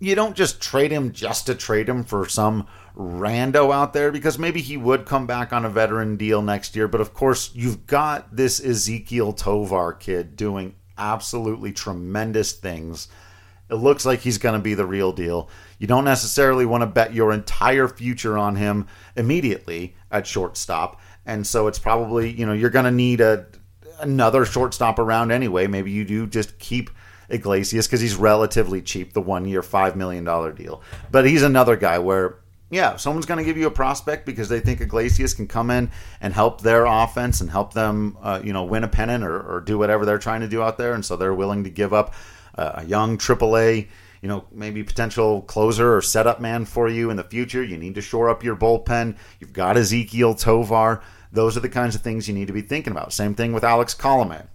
you 0.00 0.16
don't 0.16 0.34
just 0.34 0.60
trade 0.60 0.90
him 0.90 1.12
just 1.12 1.46
to 1.46 1.54
trade 1.54 1.88
him 1.88 2.02
for 2.02 2.28
some 2.28 2.66
rando 2.96 3.72
out 3.72 3.92
there 3.92 4.10
because 4.10 4.40
maybe 4.40 4.60
he 4.60 4.76
would 4.76 5.06
come 5.06 5.24
back 5.24 5.52
on 5.52 5.64
a 5.64 5.70
veteran 5.70 6.16
deal 6.16 6.42
next 6.42 6.74
year. 6.74 6.88
But 6.88 7.00
of 7.00 7.14
course, 7.14 7.52
you've 7.54 7.86
got 7.86 8.34
this 8.34 8.58
Ezequiel 8.58 9.36
Tovar 9.36 9.92
kid 9.92 10.34
doing 10.34 10.74
absolutely 10.98 11.70
tremendous 11.70 12.50
things. 12.50 13.06
It 13.70 13.76
looks 13.76 14.04
like 14.04 14.18
he's 14.18 14.38
going 14.38 14.58
to 14.58 14.62
be 14.62 14.74
the 14.74 14.84
real 14.84 15.12
deal. 15.12 15.48
You 15.78 15.86
don't 15.86 16.04
necessarily 16.04 16.66
want 16.66 16.82
to 16.82 16.88
bet 16.88 17.14
your 17.14 17.32
entire 17.32 17.86
future 17.86 18.36
on 18.36 18.56
him 18.56 18.88
immediately 19.14 19.94
at 20.10 20.26
shortstop. 20.26 21.00
And 21.24 21.46
so 21.46 21.68
it's 21.68 21.78
probably, 21.78 22.32
you 22.32 22.46
know, 22.46 22.52
you're 22.52 22.68
going 22.68 22.84
to 22.84 22.90
need 22.90 23.20
a 23.20 23.46
another 24.00 24.44
shortstop 24.44 24.98
around 24.98 25.30
anyway. 25.30 25.68
Maybe 25.68 25.92
you 25.92 26.04
do 26.04 26.26
just 26.26 26.58
keep 26.58 26.90
Iglesias 27.32 27.86
because 27.86 28.00
he's 28.00 28.14
relatively 28.14 28.82
cheap, 28.82 29.12
the 29.12 29.20
one 29.20 29.44
year, 29.44 29.62
$5 29.62 29.96
million 29.96 30.24
deal. 30.54 30.82
But 31.10 31.24
he's 31.24 31.42
another 31.42 31.76
guy 31.76 31.98
where, 31.98 32.38
yeah, 32.70 32.96
someone's 32.96 33.26
going 33.26 33.38
to 33.38 33.44
give 33.44 33.56
you 33.56 33.66
a 33.66 33.70
prospect 33.70 34.26
because 34.26 34.48
they 34.48 34.60
think 34.60 34.80
Iglesias 34.80 35.34
can 35.34 35.46
come 35.46 35.70
in 35.70 35.90
and 36.20 36.32
help 36.32 36.60
their 36.60 36.84
offense 36.84 37.40
and 37.40 37.50
help 37.50 37.74
them, 37.74 38.16
uh, 38.22 38.40
you 38.42 38.52
know, 38.52 38.64
win 38.64 38.84
a 38.84 38.88
pennant 38.88 39.24
or, 39.24 39.40
or, 39.40 39.60
do 39.60 39.78
whatever 39.78 40.04
they're 40.04 40.18
trying 40.18 40.40
to 40.42 40.48
do 40.48 40.62
out 40.62 40.78
there. 40.78 40.94
And 40.94 41.04
so 41.04 41.16
they're 41.16 41.34
willing 41.34 41.64
to 41.64 41.70
give 41.70 41.92
up 41.92 42.14
a 42.54 42.84
young 42.84 43.18
AAA, 43.18 43.88
you 44.20 44.28
know, 44.28 44.44
maybe 44.52 44.84
potential 44.84 45.42
closer 45.42 45.96
or 45.96 46.02
setup 46.02 46.40
man 46.40 46.64
for 46.64 46.88
you 46.88 47.10
in 47.10 47.16
the 47.16 47.24
future. 47.24 47.62
You 47.62 47.76
need 47.76 47.94
to 47.94 48.02
shore 48.02 48.28
up 48.28 48.44
your 48.44 48.56
bullpen. 48.56 49.16
You've 49.40 49.52
got 49.52 49.76
Ezequiel 49.76 50.38
Tovar. 50.38 51.02
Those 51.32 51.56
are 51.56 51.60
the 51.60 51.68
kinds 51.68 51.94
of 51.94 52.02
things 52.02 52.28
you 52.28 52.34
need 52.34 52.48
to 52.48 52.52
be 52.52 52.60
thinking 52.60 52.92
about. 52.92 53.12
Same 53.12 53.34
thing 53.34 53.52
with 53.52 53.64
Alex 53.64 53.94
Colomé. 53.94 54.46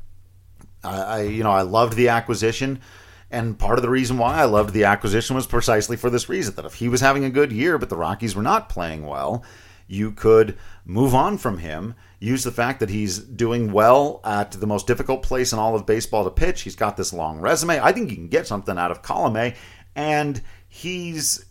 I, 0.88 1.02
I 1.02 1.22
you 1.24 1.44
know 1.44 1.52
I 1.52 1.62
loved 1.62 1.94
the 1.94 2.10
acquisition. 2.10 2.82
And 3.30 3.60
part 3.60 3.78
of 3.78 3.82
the 3.82 3.90
reason 3.90 4.18
why 4.18 4.38
I 4.38 4.46
loved 4.46 4.74
the 4.74 4.86
acquisition 4.86 5.36
was 5.36 5.48
precisely 5.48 5.98
for 5.98 6.10
this 6.10 6.30
reason 6.30 6.56
that 6.56 6.66
if 6.66 6.76
he 6.76 6.88
was 6.88 7.02
having 7.02 7.26
a 7.26 7.30
good 7.30 7.52
year, 7.52 7.78
but 7.78 7.90
the 7.90 7.98
Rockies 7.98 8.38
were 8.38 8.42
not 8.42 8.70
playing 8.70 9.06
well, 9.06 9.44
you 9.88 10.12
could 10.12 10.58
move 10.86 11.14
on 11.14 11.38
from 11.38 11.58
him, 11.58 11.96
use 12.20 12.44
the 12.44 12.52
fact 12.52 12.80
that 12.80 12.90
he's 12.90 13.20
doing 13.20 13.72
well 13.74 14.22
at 14.24 14.52
the 14.52 14.68
most 14.68 14.88
difficult 14.88 15.24
place 15.24 15.52
in 15.52 15.60
all 15.60 15.76
of 15.76 15.86
baseball 15.86 16.24
to 16.24 16.30
pitch. 16.30 16.62
He's 16.62 16.76
got 16.76 16.96
this 16.96 17.12
long 17.12 17.40
resume. 17.40 17.80
I 17.82 17.92
think 17.92 18.10
you 18.10 18.16
can 18.16 18.30
get 18.30 18.48
something 18.48 18.78
out 18.78 18.92
of 18.92 19.02
Colomé, 19.02 19.56
and 19.96 20.42
he's 20.70 21.46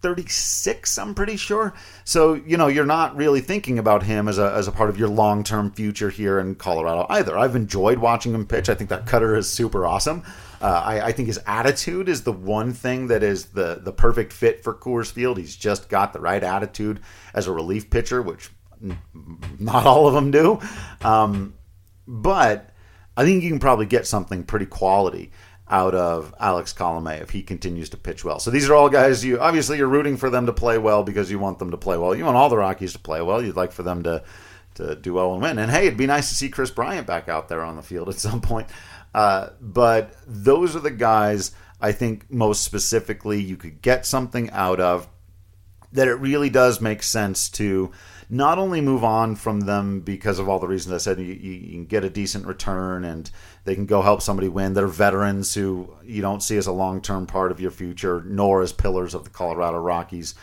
36, 0.00 0.96
I'm 0.98 1.14
pretty 1.14 1.36
sure. 1.36 1.74
So, 2.04 2.34
you 2.34 2.56
know, 2.56 2.68
you're 2.68 2.86
not 2.86 3.16
really 3.16 3.40
thinking 3.40 3.78
about 3.78 4.04
him 4.04 4.28
as 4.28 4.38
a, 4.38 4.52
as 4.54 4.68
a 4.68 4.72
part 4.72 4.90
of 4.90 4.98
your 4.98 5.08
long 5.08 5.42
term 5.42 5.72
future 5.72 6.10
here 6.10 6.38
in 6.38 6.54
Colorado 6.54 7.06
either. 7.10 7.36
I've 7.36 7.56
enjoyed 7.56 7.98
watching 7.98 8.32
him 8.32 8.46
pitch. 8.46 8.68
I 8.68 8.74
think 8.74 8.90
that 8.90 9.06
cutter 9.06 9.34
is 9.34 9.48
super 9.48 9.86
awesome. 9.86 10.22
Uh, 10.60 10.82
I, 10.84 11.00
I, 11.06 11.12
think 11.12 11.28
his 11.28 11.38
attitude 11.46 12.08
is 12.08 12.22
the 12.22 12.32
one 12.32 12.72
thing 12.72 13.08
that 13.08 13.22
is 13.22 13.46
the, 13.46 13.80
the 13.80 13.92
perfect 13.92 14.32
fit 14.32 14.64
for 14.64 14.74
Coors 14.74 15.10
Field. 15.10 15.38
He's 15.38 15.54
just 15.54 15.88
got 15.88 16.12
the 16.12 16.20
right 16.20 16.42
attitude 16.42 16.98
as 17.32 17.46
a 17.46 17.52
relief 17.52 17.90
pitcher, 17.90 18.20
which 18.22 18.50
not 19.58 19.86
all 19.86 20.08
of 20.08 20.14
them 20.14 20.32
do. 20.32 20.60
Um, 21.00 21.54
but 22.08 22.70
I 23.16 23.24
think 23.24 23.42
you 23.42 23.50
can 23.50 23.58
probably 23.58 23.86
get 23.86 24.06
something 24.06 24.44
pretty 24.44 24.66
quality 24.66 25.30
out 25.70 25.94
of 25.94 26.34
Alex 26.40 26.72
Colome 26.72 27.20
if 27.20 27.30
he 27.30 27.42
continues 27.42 27.90
to 27.90 27.96
pitch 27.96 28.24
well. 28.24 28.38
So 28.40 28.50
these 28.50 28.68
are 28.68 28.74
all 28.74 28.88
guys 28.88 29.24
you 29.24 29.38
obviously 29.38 29.78
you're 29.78 29.86
rooting 29.86 30.16
for 30.16 30.30
them 30.30 30.46
to 30.46 30.52
play 30.52 30.78
well 30.78 31.02
because 31.02 31.30
you 31.30 31.38
want 31.38 31.58
them 31.58 31.70
to 31.70 31.76
play 31.76 31.96
well. 31.96 32.14
You 32.14 32.24
want 32.24 32.36
all 32.36 32.48
the 32.48 32.56
Rockies 32.56 32.94
to 32.94 32.98
play 32.98 33.20
well. 33.20 33.42
You'd 33.42 33.56
like 33.56 33.72
for 33.72 33.82
them 33.82 34.02
to 34.04 34.22
to 34.74 34.94
do 34.94 35.14
well 35.14 35.32
and 35.32 35.42
win. 35.42 35.58
And 35.58 35.70
hey, 35.70 35.86
it'd 35.86 35.98
be 35.98 36.06
nice 36.06 36.28
to 36.28 36.34
see 36.34 36.48
Kris 36.48 36.70
Bryant 36.70 37.06
back 37.06 37.28
out 37.28 37.48
there 37.48 37.62
on 37.62 37.76
the 37.76 37.82
field 37.82 38.08
at 38.08 38.14
some 38.14 38.40
point. 38.40 38.68
Uh, 39.14 39.50
but 39.60 40.14
those 40.26 40.76
are 40.76 40.80
the 40.80 40.90
guys 40.90 41.52
I 41.80 41.92
think 41.92 42.30
most 42.30 42.62
specifically 42.62 43.40
you 43.40 43.56
could 43.56 43.82
get 43.82 44.06
something 44.06 44.50
out 44.50 44.80
of 44.80 45.08
that 45.92 46.08
it 46.08 46.14
really 46.14 46.50
does 46.50 46.80
make 46.80 47.02
sense 47.02 47.48
to 47.48 47.90
not 48.30 48.58
only 48.58 48.80
move 48.80 49.04
on 49.04 49.36
from 49.36 49.60
them 49.60 50.00
because 50.00 50.38
of 50.38 50.48
all 50.48 50.58
the 50.58 50.68
reasons 50.68 50.94
I 50.94 50.98
said, 50.98 51.18
you, 51.18 51.32
you, 51.32 51.72
can 51.72 51.86
get 51.86 52.04
a 52.04 52.10
decent 52.10 52.46
return 52.46 53.04
and 53.04 53.30
they 53.64 53.74
can 53.74 53.86
go 53.86 54.02
help 54.02 54.20
somebody 54.20 54.48
win. 54.48 54.74
They're 54.74 54.86
veterans 54.86 55.54
who 55.54 55.94
you 56.04 56.20
don't 56.20 56.42
see 56.42 56.58
as 56.58 56.66
a 56.66 56.72
long 56.72 57.00
term 57.00 57.26
part 57.26 57.50
of 57.50 57.60
your 57.60 57.70
future, 57.70 58.22
nor 58.26 58.60
as 58.62 58.72
pillars 58.72 59.14
of 59.14 59.24
the 59.24 59.30
Colorado 59.30 59.78
Rockies 59.78 60.34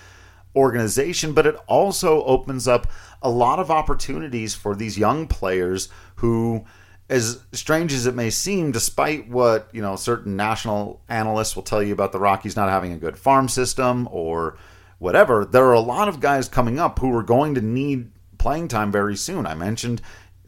organization, 0.55 1.33
but 1.33 1.45
it 1.45 1.55
also 1.67 2.23
opens 2.23 2.67
up 2.67 2.87
a 3.21 3.29
lot 3.29 3.59
of 3.59 3.69
opportunities 3.69 4.55
for 4.55 4.75
these 4.75 4.97
young 4.97 5.27
players 5.27 5.89
who 6.15 6.65
as 7.07 7.43
strange 7.51 7.93
as 7.93 8.07
it 8.07 8.15
may 8.15 8.31
seem, 8.31 8.71
despite 8.71 9.29
what 9.29 9.69
you 9.71 9.81
know 9.81 9.95
certain 9.95 10.35
national 10.35 11.01
analysts 11.07 11.55
will 11.55 11.63
tell 11.63 11.83
you 11.83 11.93
about 11.93 12.11
the 12.11 12.19
Rockies 12.19 12.55
not 12.55 12.69
having 12.69 12.93
a 12.93 12.97
good 12.97 13.17
farm 13.17 13.47
system 13.47 14.07
or 14.11 14.57
whatever, 14.99 15.45
there 15.45 15.65
are 15.65 15.73
a 15.73 15.79
lot 15.79 16.07
of 16.07 16.19
guys 16.19 16.47
coming 16.47 16.79
up 16.79 16.99
who 16.99 17.15
are 17.15 17.23
going 17.23 17.55
to 17.55 17.61
need 17.61 18.11
playing 18.37 18.67
time 18.67 18.91
very 18.91 19.15
soon. 19.15 19.45
I 19.45 19.55
mentioned 19.55 20.01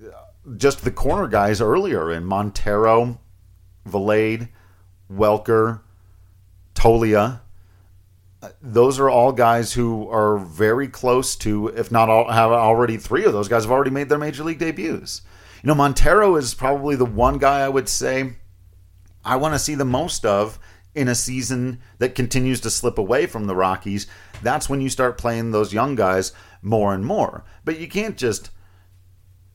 uh, 0.03 0.09
just 0.57 0.83
the 0.83 0.91
corner 0.91 1.27
guys 1.27 1.61
earlier 1.61 2.11
in 2.11 2.25
Montero, 2.25 3.19
Vilade, 3.87 4.49
Welker, 5.11 5.81
Toglia. 6.75 7.41
Uh, 8.41 8.49
those 8.61 8.99
are 8.99 9.09
all 9.09 9.31
guys 9.31 9.73
who 9.73 10.07
are 10.09 10.37
very 10.37 10.87
close 10.87 11.35
to, 11.37 11.67
if 11.69 11.91
not 11.91 12.09
all, 12.09 12.31
have 12.31 12.51
already 12.51 12.97
three 12.97 13.25
of 13.25 13.33
those 13.33 13.47
guys 13.47 13.63
have 13.63 13.71
already 13.71 13.89
made 13.89 14.09
their 14.09 14.19
major 14.19 14.43
league 14.43 14.59
debuts. 14.59 15.21
You 15.63 15.67
know, 15.67 15.75
Montero 15.75 16.35
is 16.35 16.53
probably 16.53 16.95
the 16.95 17.05
one 17.05 17.39
guy 17.39 17.61
I 17.61 17.69
would 17.69 17.89
say 17.89 18.35
I 19.25 19.35
want 19.35 19.55
to 19.55 19.59
see 19.59 19.75
the 19.75 19.85
most 19.85 20.25
of 20.25 20.59
in 20.95 21.07
a 21.07 21.15
season 21.15 21.79
that 21.99 22.15
continues 22.15 22.61
to 22.61 22.69
slip 22.69 22.97
away 22.97 23.25
from 23.25 23.45
the 23.45 23.55
Rockies, 23.55 24.07
that's 24.41 24.69
when 24.69 24.81
you 24.81 24.89
start 24.89 25.17
playing 25.17 25.51
those 25.51 25.73
young 25.73 25.95
guys 25.95 26.33
more 26.61 26.93
and 26.93 27.05
more. 27.05 27.43
But 27.65 27.79
you 27.79 27.87
can't 27.87 28.17
just 28.17 28.51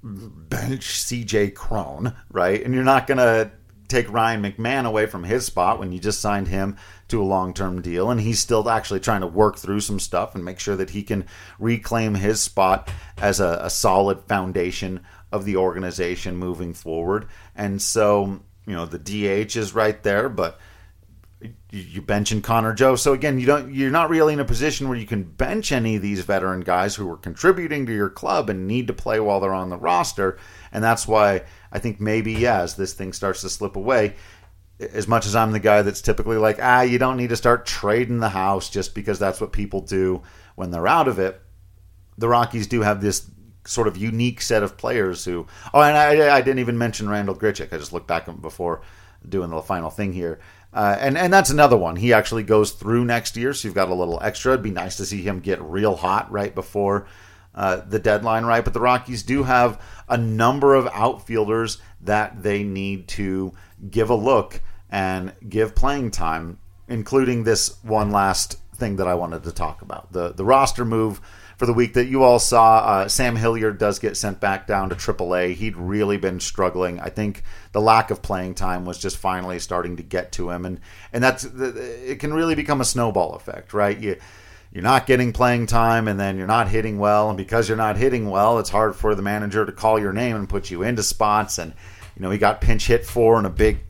bench 0.03 0.87
CJ 0.87 1.55
Cron, 1.55 2.14
right? 2.31 2.62
And 2.62 2.75
you're 2.75 2.85
not 2.85 3.07
going 3.07 3.18
to 3.18 3.53
take 3.88 4.11
Ryan 4.11 4.42
McMahon 4.42 4.87
away 4.87 5.07
from 5.07 5.25
his 5.25 5.45
spot 5.45 5.79
when 5.79 5.92
you 5.92 5.99
just 5.99 6.21
signed 6.21 6.49
him 6.49 6.77
to 7.09 7.23
a 7.23 7.25
long 7.25 7.55
term 7.55 7.83
deal. 7.83 8.11
And 8.11 8.21
he's 8.21 8.40
still 8.40 8.68
actually 8.68 9.01
trying 9.01 9.21
to 9.21 9.27
work 9.27 9.59
through 9.59 9.81
some 9.81 10.01
stuff 10.01 10.35
and 10.35 10.45
make 10.45 10.59
sure 10.59 10.77
that 10.77 10.90
he 10.90 11.03
can 11.03 11.27
reclaim 11.59 12.14
his 12.14 12.40
spot 12.40 12.90
as 13.18 13.38
a, 13.38 13.61
a 13.62 13.71
solid 13.71 14.23
foundation 14.23 15.01
of 15.31 15.45
the 15.45 15.57
organization 15.57 16.37
moving 16.37 16.75
forward. 16.75 17.27
And 17.55 17.81
so, 17.81 18.40
you 18.66 18.75
know, 18.75 18.87
the 18.87 18.99
DH 18.99 19.57
is 19.57 19.75
right 19.75 20.03
there, 20.03 20.29
but 20.29 20.59
you 21.70 22.02
benching 22.02 22.42
Connor 22.42 22.74
Joe. 22.74 22.96
So 22.96 23.12
again, 23.12 23.38
you 23.38 23.46
don't 23.46 23.72
you're 23.72 23.90
not 23.90 24.11
really 24.11 24.35
in 24.35 24.40
a 24.40 24.44
position 24.44 24.88
where 24.88 24.98
you 24.98 25.07
can 25.07 25.22
bench 25.22 25.72
any 25.72 25.96
of 25.96 26.02
these 26.02 26.20
veteran 26.20 26.61
guys 26.61 26.94
who 26.94 27.11
are 27.11 27.16
contributing 27.16 27.87
to 27.87 27.92
your 27.92 28.11
club 28.11 28.50
and 28.50 28.66
need 28.66 28.87
to 28.88 28.92
play 28.92 29.20
while 29.20 29.40
they're 29.40 29.55
on 29.55 29.70
the 29.70 29.78
roster. 29.78 30.38
And 30.72 30.83
that's 30.83 31.09
why 31.09 31.44
I 31.70 31.78
think 31.78 32.00
maybe 32.00 32.33
yeah, 32.33 32.61
as 32.61 32.76
this 32.76 32.92
thing 32.92 33.12
starts 33.12 33.40
to 33.42 33.48
slip 33.48 33.76
away, 33.76 34.14
as 34.78 35.09
much 35.09 35.26
as 35.26 35.35
I'm 35.35 35.52
the 35.52 35.61
guy 35.61 35.83
that's 35.83 36.02
typically 36.02 36.37
like, 36.37 36.59
ah, 36.61 36.83
you 36.83 36.98
don't 36.98 37.16
need 37.16 37.31
to 37.31 37.37
start 37.37 37.66
trading 37.66 38.20
the 38.20 38.28
house 38.28 38.68
just 38.68 38.94
because 38.94 39.18
that's 39.18 39.40
what 39.40 39.52
people 39.52 39.81
do 39.81 40.22
when 40.55 40.70
they're 40.70 40.88
out 40.88 41.09
of 41.09 41.18
it. 41.18 41.40
The 42.18 42.28
Rockies 42.28 42.66
do 42.66 42.83
have 42.83 43.00
this 43.00 43.31
sort 43.64 43.88
of 43.88 43.96
unique 43.96 44.42
set 44.42 44.62
of 44.62 44.76
players 44.76 45.24
who. 45.24 45.46
Oh, 45.72 45.81
and 45.81 45.96
I, 45.96 46.37
I 46.37 46.40
didn't 46.40 46.61
even 46.61 46.78
mention 46.78 47.09
Randal 47.09 47.35
Grichuk. 47.35 47.72
I 47.72 47.78
just 47.78 47.92
looked 47.92 48.09
back 48.09 48.28
before 48.40 48.83
doing 49.28 49.50
the 49.50 49.62
final 49.62 49.90
thing 49.90 50.12
here. 50.12 50.40
Uh, 50.75 50.97
and 50.99 51.19
and 51.19 51.33
that's 51.33 51.51
another 51.51 51.77
one. 51.77 51.97
He 51.97 52.13
actually 52.13 52.45
goes 52.45 52.73
through 52.73 53.05
next 53.05 53.37
year, 53.37 53.53
so 53.53 53.69
you've 53.69 53.75
got 53.75 53.91
a 53.91 53.95
little 53.95 54.19
extra. 54.23 54.53
It'd 54.53 54.63
be 54.63 54.71
nice 54.71 54.97
to 54.97 55.05
see 55.05 55.23
him 55.23 55.41
get 55.41 55.61
real 55.61 55.97
hot 55.97 56.31
right 56.33 56.55
before 56.55 57.07
uh, 57.55 57.83
the 57.87 57.99
deadline, 57.99 58.45
right? 58.45 58.65
But 58.65 58.73
the 58.73 58.81
Rockies 58.81 59.23
do 59.23 59.43
have 59.43 59.81
a 60.09 60.17
number 60.17 60.75
of 60.75 60.89
outfielders 60.89 61.79
that 62.01 62.43
they 62.43 62.63
need 62.63 63.09
to 63.09 63.53
give 63.91 64.09
a 64.09 64.15
look 64.15 64.63
and 64.89 65.35
give 65.47 65.75
playing 65.75 66.11
time, 66.11 66.59
including 66.89 67.45
this 67.45 67.77
one 67.83 68.11
last 68.11 68.59
thing 68.75 68.97
that 68.97 69.07
I 69.07 69.15
wanted 69.15 69.45
to 69.45 69.53
talk 69.53 69.83
about 69.83 70.13
the 70.13 70.33
the 70.33 70.45
roster 70.45 70.85
move 70.85 71.21
for 71.62 71.66
the 71.66 71.72
week 71.72 71.94
that 71.94 72.07
you 72.07 72.25
all 72.25 72.40
saw. 72.40 72.79
Uh, 72.79 73.09
Sam 73.09 73.37
Hilliard 73.37 73.79
does 73.79 74.01
get 74.01 74.16
sent 74.16 74.40
back 74.40 74.66
down 74.66 74.88
to 74.88 74.96
AAA. 74.96 75.55
He'd 75.55 75.77
really 75.77 76.16
been 76.16 76.40
struggling. 76.40 76.98
I 76.98 77.09
think 77.09 77.44
the 77.70 77.81
lack 77.81 78.11
of 78.11 78.20
playing 78.20 78.57
time 78.57 78.85
was 78.85 78.98
just 78.98 79.16
finally 79.16 79.61
starting 79.61 79.96
to 79.98 80.03
get 80.03 80.33
to 80.33 80.51
him, 80.51 80.64
and 80.66 80.81
and 81.12 81.22
that's 81.22 81.44
it 81.44 82.18
can 82.18 82.35
really 82.35 82.57
become 82.57 82.81
a 82.81 82.85
snowball 82.85 83.37
effect, 83.37 83.72
right? 83.75 83.96
You 83.96 84.16
you're 84.72 84.83
not 84.83 85.07
getting 85.07 85.33
playing 85.33 85.66
time 85.66 86.09
and 86.09 86.18
then 86.18 86.37
you're 86.37 86.48
not 86.48 86.66
hitting 86.66 86.98
well 86.98 87.29
and 87.29 87.37
because 87.37 87.68
you're 87.68 87.77
not 87.77 87.96
hitting 87.96 88.29
well 88.29 88.59
it's 88.59 88.70
hard 88.70 88.96
for 88.96 89.14
the 89.14 89.20
manager 89.20 89.66
to 89.66 89.70
call 89.70 90.01
your 90.01 90.14
name 90.14 90.35
and 90.35 90.48
put 90.48 90.70
you 90.70 90.83
into 90.83 91.03
spots 91.03 91.59
and 91.59 91.75
you 92.16 92.22
know 92.22 92.31
he 92.31 92.38
got 92.38 92.62
pinch 92.62 92.87
hit 92.87 93.05
for 93.05 93.38
in 93.38 93.44
a 93.44 93.51
big 93.51 93.81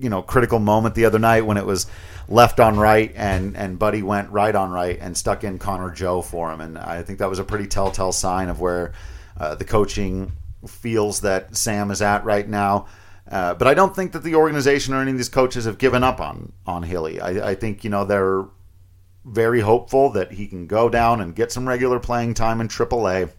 you 0.00 0.08
know 0.08 0.22
critical 0.22 0.58
moment 0.58 0.94
the 0.94 1.04
other 1.04 1.18
night 1.18 1.42
when 1.42 1.56
it 1.56 1.66
was 1.66 1.86
left 2.28 2.60
on 2.60 2.78
right, 2.78 3.12
and 3.14 3.56
and 3.56 3.78
Buddy 3.78 4.02
went 4.02 4.30
right 4.30 4.54
on 4.54 4.70
right 4.70 4.98
and 5.00 5.16
stuck 5.16 5.44
in 5.44 5.58
Connor 5.58 5.90
Joe 5.90 6.22
for 6.22 6.50
him, 6.52 6.60
and 6.60 6.78
I 6.78 7.02
think 7.02 7.18
that 7.18 7.28
was 7.28 7.38
a 7.38 7.44
pretty 7.44 7.66
telltale 7.66 8.12
sign 8.12 8.48
of 8.48 8.60
where 8.60 8.92
uh, 9.36 9.54
the 9.54 9.64
coaching 9.64 10.32
feels 10.66 11.20
that 11.20 11.56
Sam 11.56 11.90
is 11.90 12.02
at 12.02 12.24
right 12.24 12.48
now. 12.48 12.86
Uh, 13.30 13.54
but 13.54 13.68
I 13.68 13.74
don't 13.74 13.94
think 13.94 14.12
that 14.12 14.24
the 14.24 14.34
organization 14.34 14.92
or 14.92 15.00
any 15.00 15.12
of 15.12 15.16
these 15.16 15.28
coaches 15.28 15.64
have 15.64 15.78
given 15.78 16.02
up 16.02 16.20
on 16.20 16.52
on 16.66 16.82
Hilly. 16.82 17.20
I, 17.20 17.50
I 17.50 17.54
think 17.54 17.84
you 17.84 17.90
know 17.90 18.04
they're 18.04 18.44
very 19.24 19.60
hopeful 19.60 20.10
that 20.10 20.32
he 20.32 20.46
can 20.46 20.66
go 20.66 20.88
down 20.88 21.20
and 21.20 21.34
get 21.34 21.52
some 21.52 21.68
regular 21.68 22.00
playing 22.00 22.34
time 22.34 22.60
in 22.60 22.68
AAA, 22.68 23.30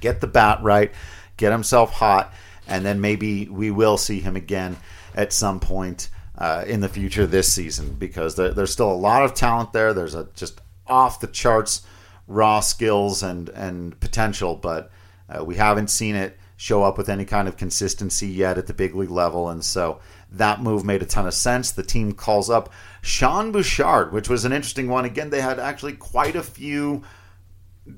get 0.00 0.20
the 0.20 0.26
bat 0.26 0.62
right, 0.62 0.92
get 1.36 1.50
himself 1.50 1.92
hot, 1.92 2.32
and 2.66 2.84
then 2.84 3.00
maybe 3.00 3.48
we 3.48 3.70
will 3.70 3.96
see 3.96 4.20
him 4.20 4.36
again 4.36 4.76
at 5.18 5.32
some 5.32 5.58
point 5.58 6.08
uh, 6.38 6.64
in 6.66 6.80
the 6.80 6.88
future 6.88 7.26
this 7.26 7.52
season 7.52 7.96
because 7.98 8.36
there, 8.36 8.54
there's 8.54 8.72
still 8.72 8.90
a 8.90 8.94
lot 8.94 9.24
of 9.24 9.34
talent 9.34 9.72
there. 9.72 9.92
There's 9.92 10.14
a 10.14 10.28
just 10.34 10.60
off 10.86 11.20
the 11.20 11.26
charts 11.26 11.82
raw 12.28 12.60
skills 12.60 13.22
and 13.22 13.48
and 13.50 13.98
potential, 14.00 14.54
but 14.54 14.90
uh, 15.28 15.44
we 15.44 15.56
haven't 15.56 15.90
seen 15.90 16.14
it 16.14 16.38
show 16.56 16.84
up 16.84 16.96
with 16.96 17.08
any 17.08 17.24
kind 17.24 17.48
of 17.48 17.56
consistency 17.56 18.28
yet 18.28 18.58
at 18.58 18.68
the 18.68 18.74
big 18.74 18.94
league 18.94 19.10
level, 19.10 19.48
and 19.48 19.64
so 19.64 20.00
that 20.30 20.62
move 20.62 20.84
made 20.84 21.02
a 21.02 21.06
ton 21.06 21.26
of 21.26 21.34
sense. 21.34 21.72
The 21.72 21.82
team 21.82 22.12
calls 22.12 22.48
up 22.48 22.72
Sean 23.02 23.50
Bouchard, 23.50 24.12
which 24.12 24.28
was 24.28 24.44
an 24.44 24.52
interesting 24.52 24.88
one. 24.88 25.04
Again, 25.04 25.30
they 25.30 25.40
had 25.40 25.58
actually 25.58 25.94
quite 25.94 26.36
a 26.36 26.42
few 26.44 27.02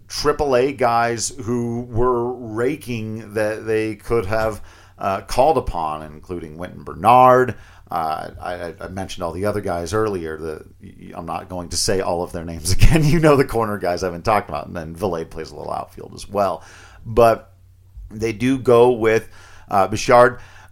AAA 0.09 0.78
guys 0.78 1.30
who 1.42 1.83
were 1.83 2.33
raking 2.33 3.35
that 3.35 3.66
they 3.66 3.96
could 3.96 4.24
have 4.26 4.62
uh, 5.00 5.22
called 5.22 5.56
upon, 5.56 6.02
including 6.02 6.58
Winton 6.58 6.84
Bernard. 6.84 7.56
Uh, 7.90 8.30
I, 8.40 8.74
I, 8.84 8.88
mentioned 8.88 9.24
all 9.24 9.32
the 9.32 9.46
other 9.46 9.60
guys 9.60 9.92
earlier. 9.92 10.36
The, 10.36 10.64
I'm 11.12 11.26
not 11.26 11.48
going 11.48 11.70
to 11.70 11.76
say 11.76 12.00
all 12.00 12.22
of 12.22 12.30
their 12.30 12.44
names 12.44 12.70
again. 12.72 13.02
You 13.02 13.18
know 13.18 13.34
the 13.36 13.44
corner 13.44 13.78
guys 13.78 14.04
I've 14.04 14.12
been 14.12 14.22
talking 14.22 14.48
about, 14.48 14.68
and 14.68 14.76
then 14.76 14.94
Vilade 14.94 15.30
plays 15.30 15.50
a 15.50 15.56
little 15.56 15.72
outfield 15.72 16.12
as 16.14 16.28
well. 16.28 16.62
But 17.04 17.52
they 18.10 18.32
do 18.32 18.58
go 18.58 18.92
with 18.92 19.28
uh, 19.68 19.88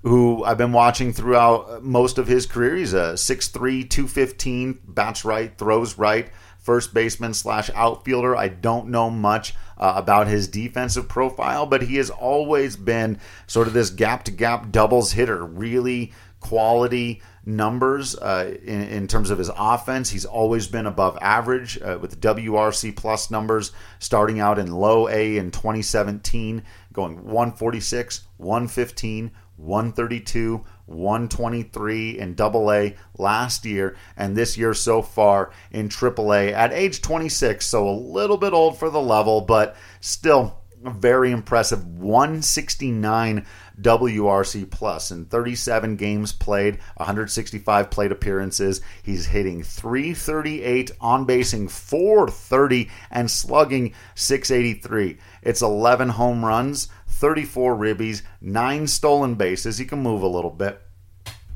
who 0.03 0.45
I've 0.45 0.59
been 0.59 0.73
watching 0.73 1.13
throughout 1.13 1.83
most 1.83 2.19
of 2.19 2.29
his 2.29 2.47
career. 2.47 2.77
He's 2.77 2.95
a 2.95 3.15
6'3", 3.15 3.89
215, 3.89 4.79
bats 4.87 5.25
right, 5.25 5.57
throws 5.59 5.99
right, 5.99 6.31
first 6.59 6.95
baseman 6.95 7.35
slash 7.35 7.69
outfielder. 7.75 8.37
I 8.37 8.49
don't 8.49 8.91
know 8.91 9.11
much 9.11 9.55
uh, 9.79 9.95
about 9.97 10.27
his 10.27 10.49
defensive 10.49 11.09
profile, 11.09 11.67
but 11.67 11.83
he 11.83 11.97
has 11.97 12.11
always 12.11 12.77
been 12.77 13.19
sort 13.47 13.67
of 13.67 13.73
this 13.73 13.91
gap 13.91 14.25
to 14.25 14.31
gap 14.31 14.71
doubles 14.71 15.13
hitter, 15.13 15.45
really 15.45 16.13
quality 16.41 17.23
numbers 17.45 18.15
uh, 18.17 18.55
in, 18.63 18.83
in, 18.83 19.07
terms 19.07 19.31
of 19.31 19.39
his 19.39 19.51
offense. 19.57 20.11
He's 20.11 20.25
always 20.25 20.69
been 20.69 20.87
above 20.87 21.19
average 21.21 21.81
uh, 21.81 21.99
with 22.01 22.21
WRC 22.21 22.95
plus 22.97 23.31
numbers 23.31 23.73
starting 23.99 24.39
out 24.39 24.59
in 24.59 24.71
low 24.71 25.09
A 25.09 25.37
in 25.37 25.51
2017, 25.51 26.63
going 26.93 27.25
146, 27.25 28.27
115, 28.37 29.31
132, 29.57 30.65
123 30.89 32.19
in 32.19 32.35
double 32.35 32.73
A 32.73 32.97
last 33.17 33.65
year, 33.65 33.97
and 34.17 34.37
this 34.37 34.57
year 34.57 34.75
so 34.75 35.03
far 35.03 35.51
in 35.71 35.89
triple 35.89 36.33
A 36.33 36.53
at 36.53 36.73
age 36.73 37.03
26, 37.03 37.65
so 37.67 37.89
a 37.89 37.91
little 37.91 38.37
bit 38.37 38.53
old 38.53 38.79
for 38.79 38.91
the 38.91 39.01
level, 39.01 39.41
but 39.43 39.77
still 40.01 40.59
very 40.83 41.33
impressive 41.33 41.85
169 41.87 43.45
WRC 43.81 44.71
plus 44.71 45.11
in 45.11 45.25
37 45.25 45.97
games 45.97 46.33
played, 46.33 46.79
165 46.97 47.91
plate 47.91 48.13
appearances. 48.13 48.81
He's 49.03 49.27
hitting 49.27 49.63
338 49.63 50.91
on 51.01 51.25
basing 51.25 51.69
430 51.69 52.91
and 53.11 53.31
slugging 53.31 53.95
683. 54.15 55.19
It's 55.43 55.63
11 55.63 56.11
home 56.11 56.45
runs, 56.45 56.89
34 57.19 57.77
ribbies, 57.77 58.23
9 58.41 58.87
stolen 58.87 59.35
bases. 59.35 59.79
He 59.79 59.85
can 59.85 60.01
move 60.01 60.23
a 60.23 60.29
little 60.29 60.51
bit. 60.51 60.81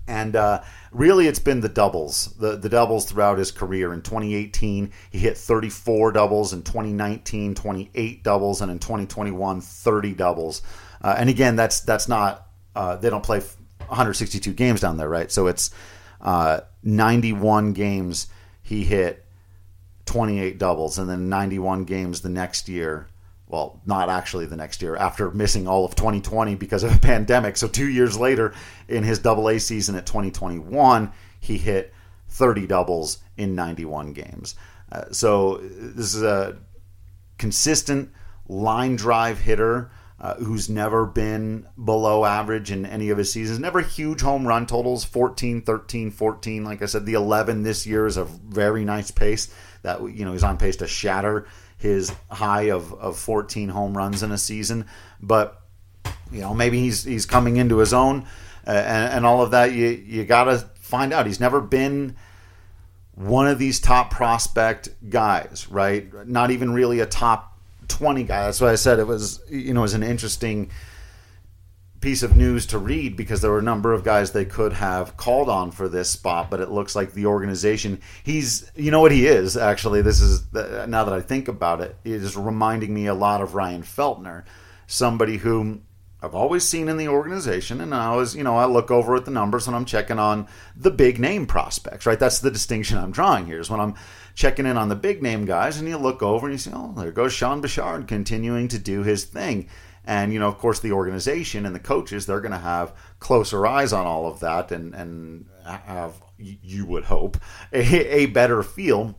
And 0.09 0.35
uh, 0.35 0.63
really, 0.91 1.29
it's 1.29 1.39
been 1.39 1.61
the 1.61 1.69
doubles, 1.69 2.35
the, 2.39 2.57
the 2.57 2.69
doubles 2.69 3.05
throughout 3.05 3.39
his 3.39 3.53
career. 3.53 3.93
In 3.93 4.03
2018, 4.03 4.93
he 5.11 5.19
hit 5.19 5.39
34 5.39 6.13
doubles. 6.13 6.53
In 6.53 6.63
2019, 6.63 7.55
28 7.55 8.25
doubles. 8.25 8.61
And 8.61 8.71
in 8.71 8.79
2021, 8.79 9.61
30 9.61 10.15
doubles. 10.15 10.63
Uh, 11.01 11.15
and 11.17 11.29
again, 11.31 11.57
that's 11.57 11.81
that's 11.81 12.09
not 12.09 12.49
uh, 12.75 12.97
they 12.97 13.11
don't 13.11 13.25
play 13.25 13.41
162 13.41 14.53
games 14.53 14.81
down 14.81 14.97
there, 14.97 15.09
right? 15.09 15.31
So 15.31 15.47
it's 15.47 15.71
uh, 16.21 16.61
91 16.83 17.73
games 17.73 18.29
he 18.63 18.85
hit 18.85 19.25
28 20.07 20.59
doubles, 20.59 20.99
and 20.99 21.09
then 21.09 21.29
91 21.29 21.85
games 21.85 22.23
the 22.23 22.29
next 22.29 22.69
year. 22.69 23.09
Well, 23.53 23.83
not 23.85 24.09
actually 24.09 24.47
the 24.47 24.57
next 24.57 24.81
year 24.81 24.97
after 24.97 25.31
missing 25.31 25.69
all 25.69 25.85
of 25.85 25.95
2020 25.95 26.55
because 26.55 26.85
of 26.85 26.97
a 26.97 26.99
pandemic. 27.13 27.59
So 27.59 27.69
two 27.69 27.87
years 27.87 28.19
later, 28.19 28.55
in 28.89 29.05
his 29.05 29.19
Double 29.19 29.51
A 29.51 29.61
season 29.61 29.95
at 29.95 30.07
2021, 30.07 31.13
he 31.39 31.59
hit 31.59 31.93
30 32.31 32.67
doubles 32.67 33.19
in 33.37 33.55
91 33.55 34.15
games. 34.15 34.55
Uh, 34.91 35.05
so 35.13 35.59
this 35.59 36.15
is 36.15 36.23
a 36.23 36.57
consistent 37.37 38.11
line 38.49 38.97
drive 38.97 39.39
hitter 39.39 39.91
uh, 40.19 40.37
who's 40.37 40.71
never 40.71 41.05
been 41.05 41.67
below 41.85 42.25
average 42.25 42.71
in 42.71 42.87
any 42.87 43.11
of 43.11 43.19
his 43.19 43.31
seasons. 43.31 43.59
Never 43.59 43.83
huge 43.83 44.23
home 44.23 44.47
run 44.47 44.67
totals 44.67 45.05
14, 45.05 45.61
13, 45.61 46.11
14. 46.11 46.65
Like 46.65 46.81
I 46.81 46.87
said, 46.87 47.05
the 47.05 47.15
11 47.15 47.65
this 47.65 47.87
year 47.87 48.07
is 48.07 48.17
a 48.17 48.25
very 48.25 48.87
nice 48.87 49.11
pace. 49.11 49.53
That, 49.83 50.01
you 50.01 50.25
know, 50.25 50.33
he's 50.33 50.45
on 50.45 50.57
pace 50.57 50.77
to 50.77 50.87
shatter 50.87 51.47
his 51.83 52.13
high 52.31 52.71
of, 52.71 52.95
of 52.95 53.19
14 53.19 53.69
home 53.69 53.97
runs 53.97 54.23
in 54.23 54.31
a 54.31 54.39
season. 54.39 54.87
But, 55.21 55.61
you 56.31 56.41
know, 56.41 56.55
maybe 56.55 56.79
he's, 56.79 57.03
he's 57.03 57.27
coming 57.27 57.57
into 57.57 57.79
his 57.79 57.93
own 57.93 58.27
uh, 58.67 58.71
and, 58.71 59.13
and 59.13 59.27
all 59.27 59.43
of 59.43 59.51
that. 59.51 59.73
You, 59.73 59.89
you 59.89 60.25
got 60.25 60.45
to 60.45 60.59
find 60.77 61.13
out. 61.13 61.27
He's 61.27 61.41
never 61.41 61.61
been 61.61 62.15
one 63.17 63.49
of 63.49 63.59
these 63.59 63.81
top 63.81 64.13
prospect 64.13 64.91
guys, 65.11 65.67
right? 65.69 66.27
Not 66.29 66.53
even 66.53 66.73
really 66.73 67.01
a 67.01 67.07
top 67.07 67.59
20 67.89 68.23
guy. 68.23 68.45
That's 68.45 68.61
why 68.61 68.71
I 68.71 68.77
said 68.77 69.01
it 69.01 69.07
was, 69.09 69.43
you 69.51 69.75
know, 69.75 69.81
it 69.81 69.83
was 69.83 69.95
an 69.95 70.05
interesting 70.05 70.71
piece 72.03 72.23
of 72.23 72.37
news 72.37 72.67
to 72.67 72.79
read 72.79 73.17
because 73.17 73.41
there 73.41 73.51
were 73.51 73.61
a 73.61 73.63
number 73.63 73.93
of 73.95 74.05
guys 74.05 74.33
they 74.33 74.45
could 74.45 74.75
have 74.75 75.17
called 75.17 75.49
on 75.49 75.71
for 75.71 75.89
this 75.89 76.11
spot, 76.11 76.51
but 76.51 76.61
it 76.61 76.71
looks 76.71 76.95
like 76.95 77.13
the 77.13 77.25
organization, 77.25 78.01
he's, 78.25 78.71
you 78.75 78.91
know 78.91 79.01
what 79.01 79.13
he 79.13 79.27
is, 79.27 79.57
actually. 79.57 80.03
This 80.03 80.21
is, 80.21 80.43
now 80.53 81.05
that 81.05 81.15
I 81.15 81.21
think 81.21 81.49
about 81.49 81.81
it, 81.81 81.97
is 82.05 82.37
reminding 82.37 82.93
me 82.93 83.07
a 83.07 83.15
lot 83.15 83.41
of 83.41 83.55
Ryan 83.55 83.83
Feltner, 83.83 84.45
somebody 84.87 85.39
who 85.39 85.81
I've 86.21 86.35
always 86.35 86.65
seen 86.65 86.89
in 86.89 86.99
the 86.99 87.09
organization, 87.09 87.81
and 87.81 87.95
I 87.95 88.07
always, 88.07 88.37
you 88.37 88.45
know, 88.45 88.57
I 88.57 88.67
look 88.67 88.91
over 88.91 89.17
at 89.17 89.25
the 89.25 89.31
numbers 89.31 89.67
when 89.67 89.75
I'm 89.75 89.85
checking 89.85 90.19
on 90.19 90.47
the 90.77 90.91
big 90.91 91.19
name 91.19 91.47
prospects, 91.47 92.05
right? 92.07 92.19
That's 92.19 92.41
the 92.41 92.51
distinction 92.51 92.99
I'm 92.99 93.11
drawing 93.11 93.47
here 93.47 93.61
is 93.61 93.71
when 93.71 93.81
I'm 93.81 93.95
checking 94.35 94.67
in 94.67 94.77
on 94.77 94.89
the 94.89 94.97
big 94.97 95.23
name 95.23 95.45
guys, 95.45 95.79
and 95.79 95.89
you 95.89 95.97
look 95.97 96.23
over 96.23 96.47
and 96.47 96.55
you 96.55 96.59
say, 96.59 96.73
oh, 96.75 96.95
there 96.97 97.11
goes 97.13 97.33
Sean 97.33 97.61
Bouchard 97.61 98.07
continuing 98.07 98.69
to 98.69 98.79
do 98.79 99.03
his 99.03 99.25
thing. 99.25 99.69
And, 100.05 100.33
you 100.33 100.41
know, 100.41 100.49
of 100.49 100.59
course, 100.59 100.81
the 100.81 100.93
organization 100.93 101.65
and 101.65 101.75
the 101.75 101.81
coaches, 101.81 102.27
they're 102.27 102.41
going 102.41 102.53
to 102.53 102.59
have 102.59 102.93
closer 103.21 103.67
eyes 103.67 103.93
on 103.93 104.05
all 104.05 104.27
of 104.27 104.41
that 104.41 104.73
and, 104.73 104.95
and 104.95 105.47
have, 105.65 106.21
you 106.39 106.87
would 106.87 107.05
hope, 107.05 107.37
a, 107.73 108.23
a 108.23 108.27
better 108.27 108.63
feel 108.63 109.17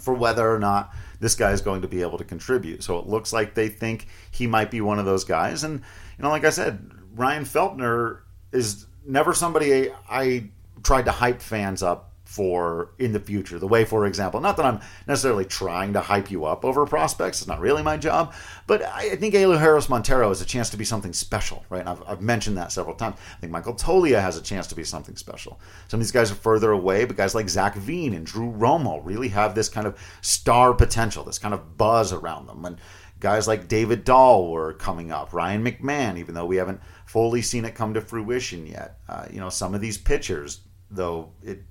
for 0.00 0.14
whether 0.14 0.52
or 0.52 0.58
not 0.58 0.92
this 1.20 1.34
guy 1.34 1.52
is 1.52 1.60
going 1.60 1.82
to 1.82 1.88
be 1.88 2.02
able 2.02 2.18
to 2.18 2.24
contribute. 2.24 2.82
So 2.82 2.98
it 2.98 3.06
looks 3.06 3.32
like 3.32 3.54
they 3.54 3.68
think 3.68 4.06
he 4.30 4.46
might 4.46 4.70
be 4.70 4.80
one 4.80 4.98
of 4.98 5.04
those 5.04 5.24
guys. 5.24 5.64
And, 5.64 5.80
you 6.18 6.22
know, 6.22 6.30
like 6.30 6.44
I 6.44 6.50
said, 6.50 6.90
Ryan 7.14 7.44
Feltner 7.44 8.20
is 8.52 8.86
never 9.06 9.34
somebody 9.34 9.90
I 10.10 10.50
tried 10.82 11.06
to 11.06 11.12
hype 11.12 11.40
fans 11.40 11.82
up 11.82 12.12
for 12.28 12.90
in 12.98 13.12
the 13.12 13.18
future. 13.18 13.58
The 13.58 13.66
way, 13.66 13.86
for 13.86 14.04
example, 14.04 14.38
not 14.38 14.58
that 14.58 14.66
I'm 14.66 14.80
necessarily 15.06 15.46
trying 15.46 15.94
to 15.94 16.02
hype 16.02 16.30
you 16.30 16.44
up 16.44 16.62
over 16.62 16.84
prospects, 16.84 17.40
it's 17.40 17.48
not 17.48 17.58
really 17.58 17.82
my 17.82 17.96
job, 17.96 18.34
but 18.66 18.82
I 18.82 19.16
think 19.16 19.32
Elehuris 19.32 19.88
Montero 19.88 20.28
has 20.28 20.42
a 20.42 20.44
chance 20.44 20.68
to 20.68 20.76
be 20.76 20.84
something 20.84 21.14
special, 21.14 21.64
right? 21.70 21.86
I've, 21.86 22.02
I've, 22.06 22.20
mentioned 22.20 22.58
that 22.58 22.70
several 22.70 22.94
times. 22.94 23.16
I 23.34 23.40
think 23.40 23.50
Michael 23.50 23.72
Toglia 23.72 24.20
has 24.20 24.36
a 24.36 24.42
chance 24.42 24.66
to 24.66 24.74
be 24.74 24.84
something 24.84 25.16
special. 25.16 25.58
Some 25.88 26.00
of 26.00 26.04
these 26.04 26.12
guys 26.12 26.30
are 26.30 26.34
further 26.34 26.70
away, 26.70 27.06
but 27.06 27.16
guys 27.16 27.34
like 27.34 27.48
Zach 27.48 27.74
Veen 27.76 28.12
and 28.12 28.26
Drew 28.26 28.52
Romo 28.52 29.00
really 29.02 29.28
have 29.28 29.54
this 29.54 29.70
kind 29.70 29.86
of 29.86 29.98
star 30.20 30.74
potential, 30.74 31.24
this 31.24 31.38
kind 31.38 31.54
of 31.54 31.78
buzz 31.78 32.12
around 32.12 32.46
them. 32.46 32.62
And 32.66 32.78
guys 33.20 33.48
like 33.48 33.68
David 33.68 34.04
Dahl 34.04 34.52
were 34.52 34.74
coming 34.74 35.10
up, 35.10 35.32
Ryan 35.32 35.64
McMahon, 35.64 36.18
even 36.18 36.34
though 36.34 36.44
we 36.44 36.56
haven't 36.56 36.82
fully 37.06 37.40
seen 37.40 37.64
it 37.64 37.74
come 37.74 37.94
to 37.94 38.02
fruition 38.02 38.66
yet. 38.66 38.98
Uh, 39.08 39.24
you 39.30 39.40
know, 39.40 39.48
some 39.48 39.74
of 39.74 39.80
these 39.80 39.96
pitchers, 39.96 40.60
though 40.90 41.32
it 41.42 41.62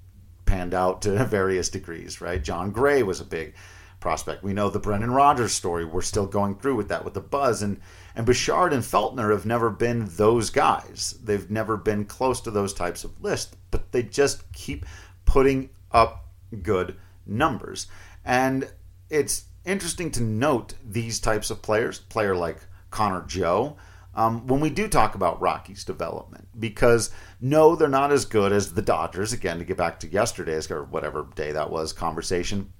panned 0.47 0.73
out 0.73 1.03
to 1.03 1.23
various 1.25 1.69
degrees, 1.69 2.19
right? 2.21 2.43
Jon 2.43 2.71
Gray 2.71 3.03
was 3.03 3.21
a 3.21 3.25
big 3.25 3.53
prospect. 3.99 4.43
We 4.43 4.53
know 4.53 4.69
the 4.69 4.79
Brendan 4.79 5.11
Rodgers 5.11 5.51
story. 5.51 5.85
We're 5.85 6.01
still 6.01 6.25
going 6.25 6.55
through 6.55 6.75
with 6.75 6.87
that 6.89 7.05
with 7.05 7.13
the 7.13 7.21
buzz 7.21 7.61
and 7.61 7.79
and 8.15 8.25
Bouchard 8.25 8.73
and 8.73 8.81
Feltner 8.81 9.31
have 9.31 9.45
never 9.45 9.69
been 9.69 10.07
those 10.15 10.49
guys. 10.49 11.19
They've 11.23 11.49
never 11.51 11.77
been 11.77 12.05
close 12.05 12.41
to 12.41 12.51
those 12.51 12.73
types 12.73 13.03
of 13.03 13.21
lists, 13.21 13.55
but 13.69 13.91
they 13.91 14.01
just 14.01 14.51
keep 14.53 14.87
putting 15.25 15.69
up 15.91 16.25
good 16.63 16.95
numbers. 17.27 17.87
And 18.25 18.71
it's 19.09 19.45
interesting 19.65 20.09
to 20.11 20.23
note 20.23 20.73
these 20.83 21.19
types 21.19 21.51
of 21.51 21.61
players, 21.61 21.99
player 21.99 22.35
like 22.35 22.57
Connor 22.89 23.23
Joe, 23.27 23.77
um, 24.17 24.47
when 24.47 24.59
we 24.59 24.71
do 24.71 24.87
talk 24.87 25.13
about 25.13 25.39
Rocky's 25.39 25.83
development, 25.83 26.47
because 26.59 27.11
no, 27.39 27.75
they're 27.75 27.87
not 27.87 28.11
as 28.11 28.25
good 28.25 28.51
as 28.51 28.73
the 28.73 28.81
Dodgers. 28.81 29.31
Again, 29.31 29.59
to 29.59 29.63
get 29.63 29.77
back 29.77 29.99
to 29.99 30.07
yesterday's 30.07 30.71
or 30.71 30.83
whatever 30.83 31.29
day 31.35 31.51
that 31.51 31.69
was 31.69 31.93
conversation. 31.93 32.73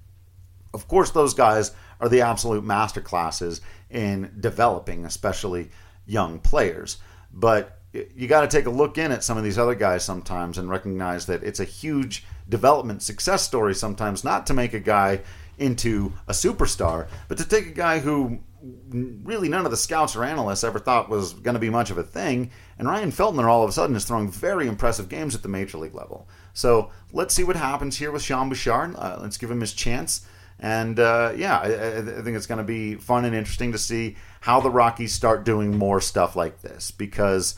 Of 0.74 0.88
course, 0.88 1.12
those 1.12 1.34
guys 1.34 1.70
are 2.00 2.08
the 2.08 2.22
absolute 2.22 2.64
master 2.64 3.00
classes 3.00 3.60
in 3.88 4.34
developing, 4.40 5.04
especially 5.04 5.70
young 6.06 6.40
players. 6.40 6.98
But 7.32 7.78
you 7.92 8.26
got 8.26 8.40
to 8.40 8.48
take 8.48 8.66
a 8.66 8.70
look 8.70 8.98
in 8.98 9.12
at 9.12 9.22
some 9.22 9.38
of 9.38 9.44
these 9.44 9.58
other 9.58 9.76
guys 9.76 10.04
sometimes 10.04 10.58
and 10.58 10.68
recognize 10.68 11.26
that 11.26 11.44
it's 11.44 11.60
a 11.60 11.64
huge 11.64 12.26
development 12.48 13.00
success 13.00 13.44
story 13.44 13.74
sometimes 13.76 14.24
not 14.24 14.46
to 14.48 14.54
make 14.54 14.74
a 14.74 14.80
guy 14.80 15.20
into 15.56 16.12
a 16.26 16.32
superstar, 16.32 17.06
but 17.28 17.38
to 17.38 17.48
take 17.48 17.66
a 17.66 17.70
guy 17.70 18.00
who 18.00 18.40
really 18.62 19.48
none 19.48 19.64
of 19.64 19.70
the 19.70 19.76
scouts 19.76 20.16
or 20.16 20.24
analysts 20.24 20.64
ever 20.64 20.78
thought 20.78 21.08
was 21.08 21.32
going 21.32 21.54
to 21.54 21.60
be 21.60 21.70
much 21.70 21.90
of 21.90 21.98
a 21.98 22.02
thing. 22.02 22.50
And 22.78 22.88
Ryan 22.88 23.12
Feltner 23.12 23.48
all 23.48 23.62
of 23.62 23.70
a 23.70 23.72
sudden 23.72 23.96
is 23.96 24.04
throwing 24.04 24.30
very 24.30 24.66
impressive 24.66 25.08
games 25.08 25.34
at 25.34 25.42
the 25.42 25.48
major 25.48 25.78
league 25.78 25.94
level. 25.94 26.28
So 26.52 26.90
let's 27.12 27.34
see 27.34 27.44
what 27.44 27.56
happens 27.56 27.98
here 27.98 28.10
with 28.10 28.22
Sean 28.22 28.48
Bouchard. 28.48 28.96
Uh, 28.96 29.18
let's 29.20 29.36
give 29.36 29.50
him 29.50 29.60
his 29.60 29.72
chance. 29.72 30.26
And 30.60 30.98
uh, 30.98 31.32
yeah, 31.36 31.58
I, 31.58 31.98
I, 31.98 32.22
think 32.22 32.36
it's 32.36 32.46
going 32.46 32.58
to 32.58 32.64
be 32.64 32.96
fun 32.96 33.24
and 33.24 33.34
interesting 33.34 33.72
to 33.72 33.78
see 33.78 34.16
how 34.40 34.60
the 34.60 34.70
Rockies 34.70 35.12
start 35.12 35.44
doing 35.44 35.76
more 35.76 36.00
stuff 36.00 36.34
like 36.34 36.62
this 36.62 36.90
because 36.90 37.54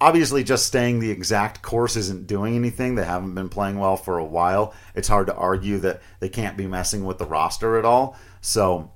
obviously 0.00 0.42
just 0.42 0.66
staying 0.66 1.00
the 1.00 1.10
exact 1.10 1.60
course 1.60 1.94
isn't 1.96 2.26
doing 2.26 2.56
anything. 2.56 2.94
They 2.94 3.04
haven't 3.04 3.34
been 3.34 3.50
playing 3.50 3.78
well 3.78 3.96
for 3.96 4.16
a 4.16 4.24
while. 4.24 4.72
It's 4.94 5.08
hard 5.08 5.26
to 5.26 5.34
argue 5.34 5.78
that 5.80 6.00
they 6.20 6.30
can't 6.30 6.56
be 6.56 6.66
messing 6.66 7.04
with 7.04 7.18
the 7.18 7.26
roster 7.26 7.78
at 7.78 7.84
all. 7.84 8.16
So 8.40 8.92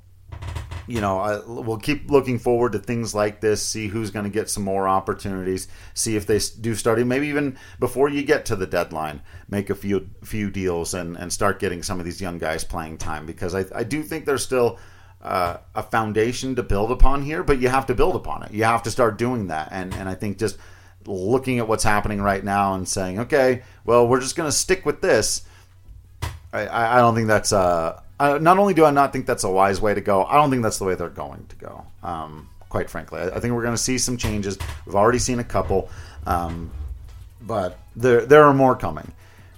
you 0.86 1.00
know, 1.00 1.18
I, 1.18 1.40
we'll 1.46 1.78
keep 1.78 2.10
looking 2.10 2.38
forward 2.38 2.72
to 2.72 2.78
things 2.78 3.14
like 3.14 3.40
this. 3.40 3.62
See 3.62 3.88
who's 3.88 4.10
going 4.10 4.24
to 4.24 4.30
get 4.30 4.50
some 4.50 4.62
more 4.62 4.86
opportunities. 4.86 5.68
See 5.94 6.16
if 6.16 6.26
they 6.26 6.38
do 6.60 6.74
start. 6.74 6.98
Maybe 6.98 7.28
even 7.28 7.58
before 7.80 8.08
you 8.08 8.22
get 8.22 8.44
to 8.46 8.56
the 8.56 8.66
deadline, 8.66 9.22
make 9.48 9.70
a 9.70 9.74
few 9.74 10.10
few 10.22 10.50
deals 10.50 10.94
and 10.94 11.16
and 11.16 11.32
start 11.32 11.60
getting 11.60 11.82
some 11.82 11.98
of 11.98 12.04
these 12.04 12.20
young 12.20 12.38
guys 12.38 12.64
playing 12.64 12.98
time 12.98 13.26
because 13.26 13.54
I 13.54 13.64
I 13.74 13.84
do 13.84 14.02
think 14.02 14.24
there's 14.24 14.44
still. 14.44 14.78
Uh, 15.22 15.56
a 15.74 15.82
foundation 15.82 16.54
to 16.54 16.62
build 16.62 16.90
upon 16.90 17.22
here, 17.22 17.42
but 17.42 17.58
you 17.58 17.66
have 17.70 17.86
to 17.86 17.94
build 17.94 18.14
upon 18.14 18.42
it. 18.42 18.52
You 18.52 18.64
have 18.64 18.82
to 18.82 18.90
start 18.90 19.16
doing 19.16 19.46
that, 19.46 19.70
and 19.72 19.94
and 19.94 20.06
I 20.06 20.14
think 20.14 20.36
just 20.36 20.58
looking 21.06 21.58
at 21.58 21.66
what's 21.66 21.84
happening 21.84 22.20
right 22.20 22.44
now 22.44 22.74
and 22.74 22.86
saying, 22.86 23.18
okay, 23.18 23.62
well, 23.86 24.06
we're 24.06 24.20
just 24.20 24.36
going 24.36 24.48
to 24.48 24.52
stick 24.54 24.84
with 24.84 25.00
this. 25.00 25.42
I, 26.52 26.96
I 26.96 26.98
don't 26.98 27.14
think 27.14 27.28
that's 27.28 27.52
uh, 28.18 28.38
not 28.38 28.58
only 28.58 28.74
do 28.74 28.84
I 28.84 28.90
not 28.90 29.12
think 29.12 29.26
that's 29.26 29.44
a 29.44 29.50
wise 29.50 29.80
way 29.80 29.94
to 29.94 30.00
go, 30.00 30.24
I 30.24 30.36
don't 30.36 30.50
think 30.50 30.62
that's 30.62 30.78
the 30.78 30.84
way 30.84 30.94
they're 30.94 31.08
going 31.08 31.46
to 31.48 31.56
go. 31.56 31.84
Um, 32.02 32.48
quite 32.68 32.88
frankly, 32.90 33.20
I, 33.20 33.28
I 33.28 33.40
think 33.40 33.54
we're 33.54 33.62
going 33.62 33.74
to 33.74 33.82
see 33.82 33.98
some 33.98 34.16
changes. 34.16 34.58
We've 34.86 34.94
already 34.94 35.18
seen 35.18 35.38
a 35.38 35.44
couple, 35.44 35.90
um, 36.26 36.70
but 37.42 37.78
there 37.96 38.24
there 38.24 38.44
are 38.44 38.54
more 38.54 38.76
coming, 38.76 39.12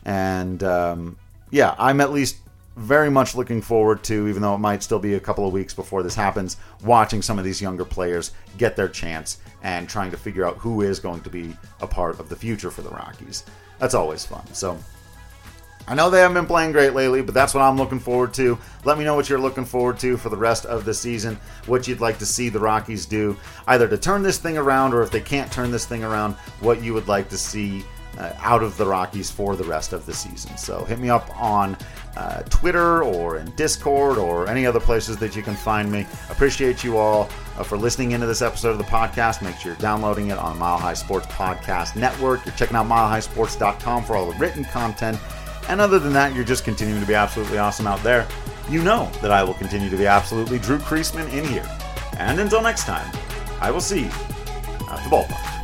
and 0.04 0.62
um, 0.62 1.16
yeah, 1.50 1.74
I'm 1.78 2.00
at 2.00 2.12
least 2.12 2.38
very 2.76 3.10
much 3.10 3.34
looking 3.34 3.62
forward 3.62 4.04
to, 4.04 4.28
even 4.28 4.42
though 4.42 4.54
it 4.54 4.58
might 4.58 4.82
still 4.82 4.98
be 4.98 5.14
a 5.14 5.20
couple 5.20 5.46
of 5.46 5.52
weeks 5.52 5.72
before 5.72 6.02
this 6.02 6.14
happens, 6.14 6.58
watching 6.84 7.22
some 7.22 7.38
of 7.38 7.44
these 7.44 7.60
younger 7.60 7.86
players 7.86 8.32
get 8.58 8.76
their 8.76 8.88
chance 8.88 9.38
and 9.62 9.88
trying 9.88 10.10
to 10.10 10.16
figure 10.16 10.44
out 10.44 10.58
who 10.58 10.82
is 10.82 11.00
going 11.00 11.22
to 11.22 11.30
be 11.30 11.56
a 11.80 11.86
part 11.86 12.20
of 12.20 12.28
the 12.28 12.36
future 12.36 12.70
for 12.70 12.82
the 12.82 12.90
Rockies. 12.90 13.44
That's 13.78 13.94
always 13.94 14.26
fun. 14.26 14.46
So 14.52 14.78
I 15.88 15.94
know 15.94 16.10
they 16.10 16.20
haven't 16.20 16.34
been 16.34 16.46
playing 16.46 16.72
great 16.72 16.94
lately, 16.94 17.22
but 17.22 17.34
that's 17.34 17.54
what 17.54 17.62
I'm 17.62 17.76
looking 17.76 18.00
forward 18.00 18.34
to. 18.34 18.58
Let 18.84 18.98
me 18.98 19.04
know 19.04 19.14
what 19.14 19.28
you're 19.28 19.38
looking 19.38 19.64
forward 19.64 19.98
to 20.00 20.16
for 20.16 20.28
the 20.28 20.36
rest 20.36 20.66
of 20.66 20.84
the 20.84 20.92
season, 20.92 21.38
what 21.66 21.86
you'd 21.86 22.00
like 22.00 22.18
to 22.18 22.26
see 22.26 22.48
the 22.48 22.58
Rockies 22.58 23.06
do, 23.06 23.36
either 23.68 23.86
to 23.88 23.96
turn 23.96 24.22
this 24.22 24.38
thing 24.38 24.58
around 24.58 24.94
or 24.94 25.02
if 25.02 25.10
they 25.10 25.20
can't 25.20 25.50
turn 25.52 25.70
this 25.70 25.86
thing 25.86 26.02
around, 26.02 26.34
what 26.60 26.82
you 26.82 26.92
would 26.92 27.06
like 27.06 27.28
to 27.28 27.38
see 27.38 27.84
uh, 28.18 28.32
out 28.38 28.62
of 28.62 28.76
the 28.76 28.86
Rockies 28.86 29.30
for 29.30 29.56
the 29.56 29.64
rest 29.64 29.92
of 29.92 30.06
the 30.06 30.12
season. 30.12 30.56
So 30.56 30.84
hit 30.84 30.98
me 30.98 31.10
up 31.10 31.28
on 31.40 31.76
uh, 32.16 32.42
Twitter 32.44 33.04
or 33.04 33.36
in 33.36 33.50
Discord 33.56 34.16
or 34.18 34.48
any 34.48 34.66
other 34.66 34.80
places 34.80 35.18
that 35.18 35.36
you 35.36 35.42
can 35.42 35.54
find 35.54 35.90
me. 35.90 36.06
Appreciate 36.30 36.82
you 36.82 36.96
all 36.96 37.28
uh, 37.58 37.62
for 37.62 37.76
listening 37.76 38.12
into 38.12 38.26
this 38.26 38.42
episode 38.42 38.70
of 38.70 38.78
the 38.78 38.84
podcast. 38.84 39.42
Make 39.42 39.56
sure 39.56 39.72
you're 39.72 39.80
downloading 39.80 40.28
it 40.28 40.38
on 40.38 40.58
Mile 40.58 40.78
High 40.78 40.94
Sports 40.94 41.26
Podcast 41.26 41.94
Network. 41.94 42.44
You're 42.46 42.54
checking 42.54 42.76
out 42.76 42.86
milehighsports.com 42.86 44.04
for 44.04 44.16
all 44.16 44.30
the 44.30 44.38
written 44.38 44.64
content. 44.64 45.18
And 45.68 45.80
other 45.80 45.98
than 45.98 46.12
that, 46.12 46.34
you're 46.34 46.44
just 46.44 46.64
continuing 46.64 47.00
to 47.00 47.06
be 47.06 47.14
absolutely 47.14 47.58
awesome 47.58 47.86
out 47.86 48.02
there. 48.02 48.26
You 48.68 48.82
know 48.82 49.10
that 49.22 49.30
I 49.30 49.42
will 49.42 49.54
continue 49.54 49.90
to 49.90 49.96
be 49.96 50.06
absolutely 50.06 50.58
Drew 50.58 50.78
Creasman 50.78 51.32
in 51.32 51.44
here. 51.44 51.68
And 52.18 52.40
until 52.40 52.62
next 52.62 52.84
time, 52.84 53.10
I 53.60 53.70
will 53.70 53.80
see 53.80 54.00
you 54.00 54.10
at 54.90 55.02
the 55.02 55.10
ballpark. 55.10 55.55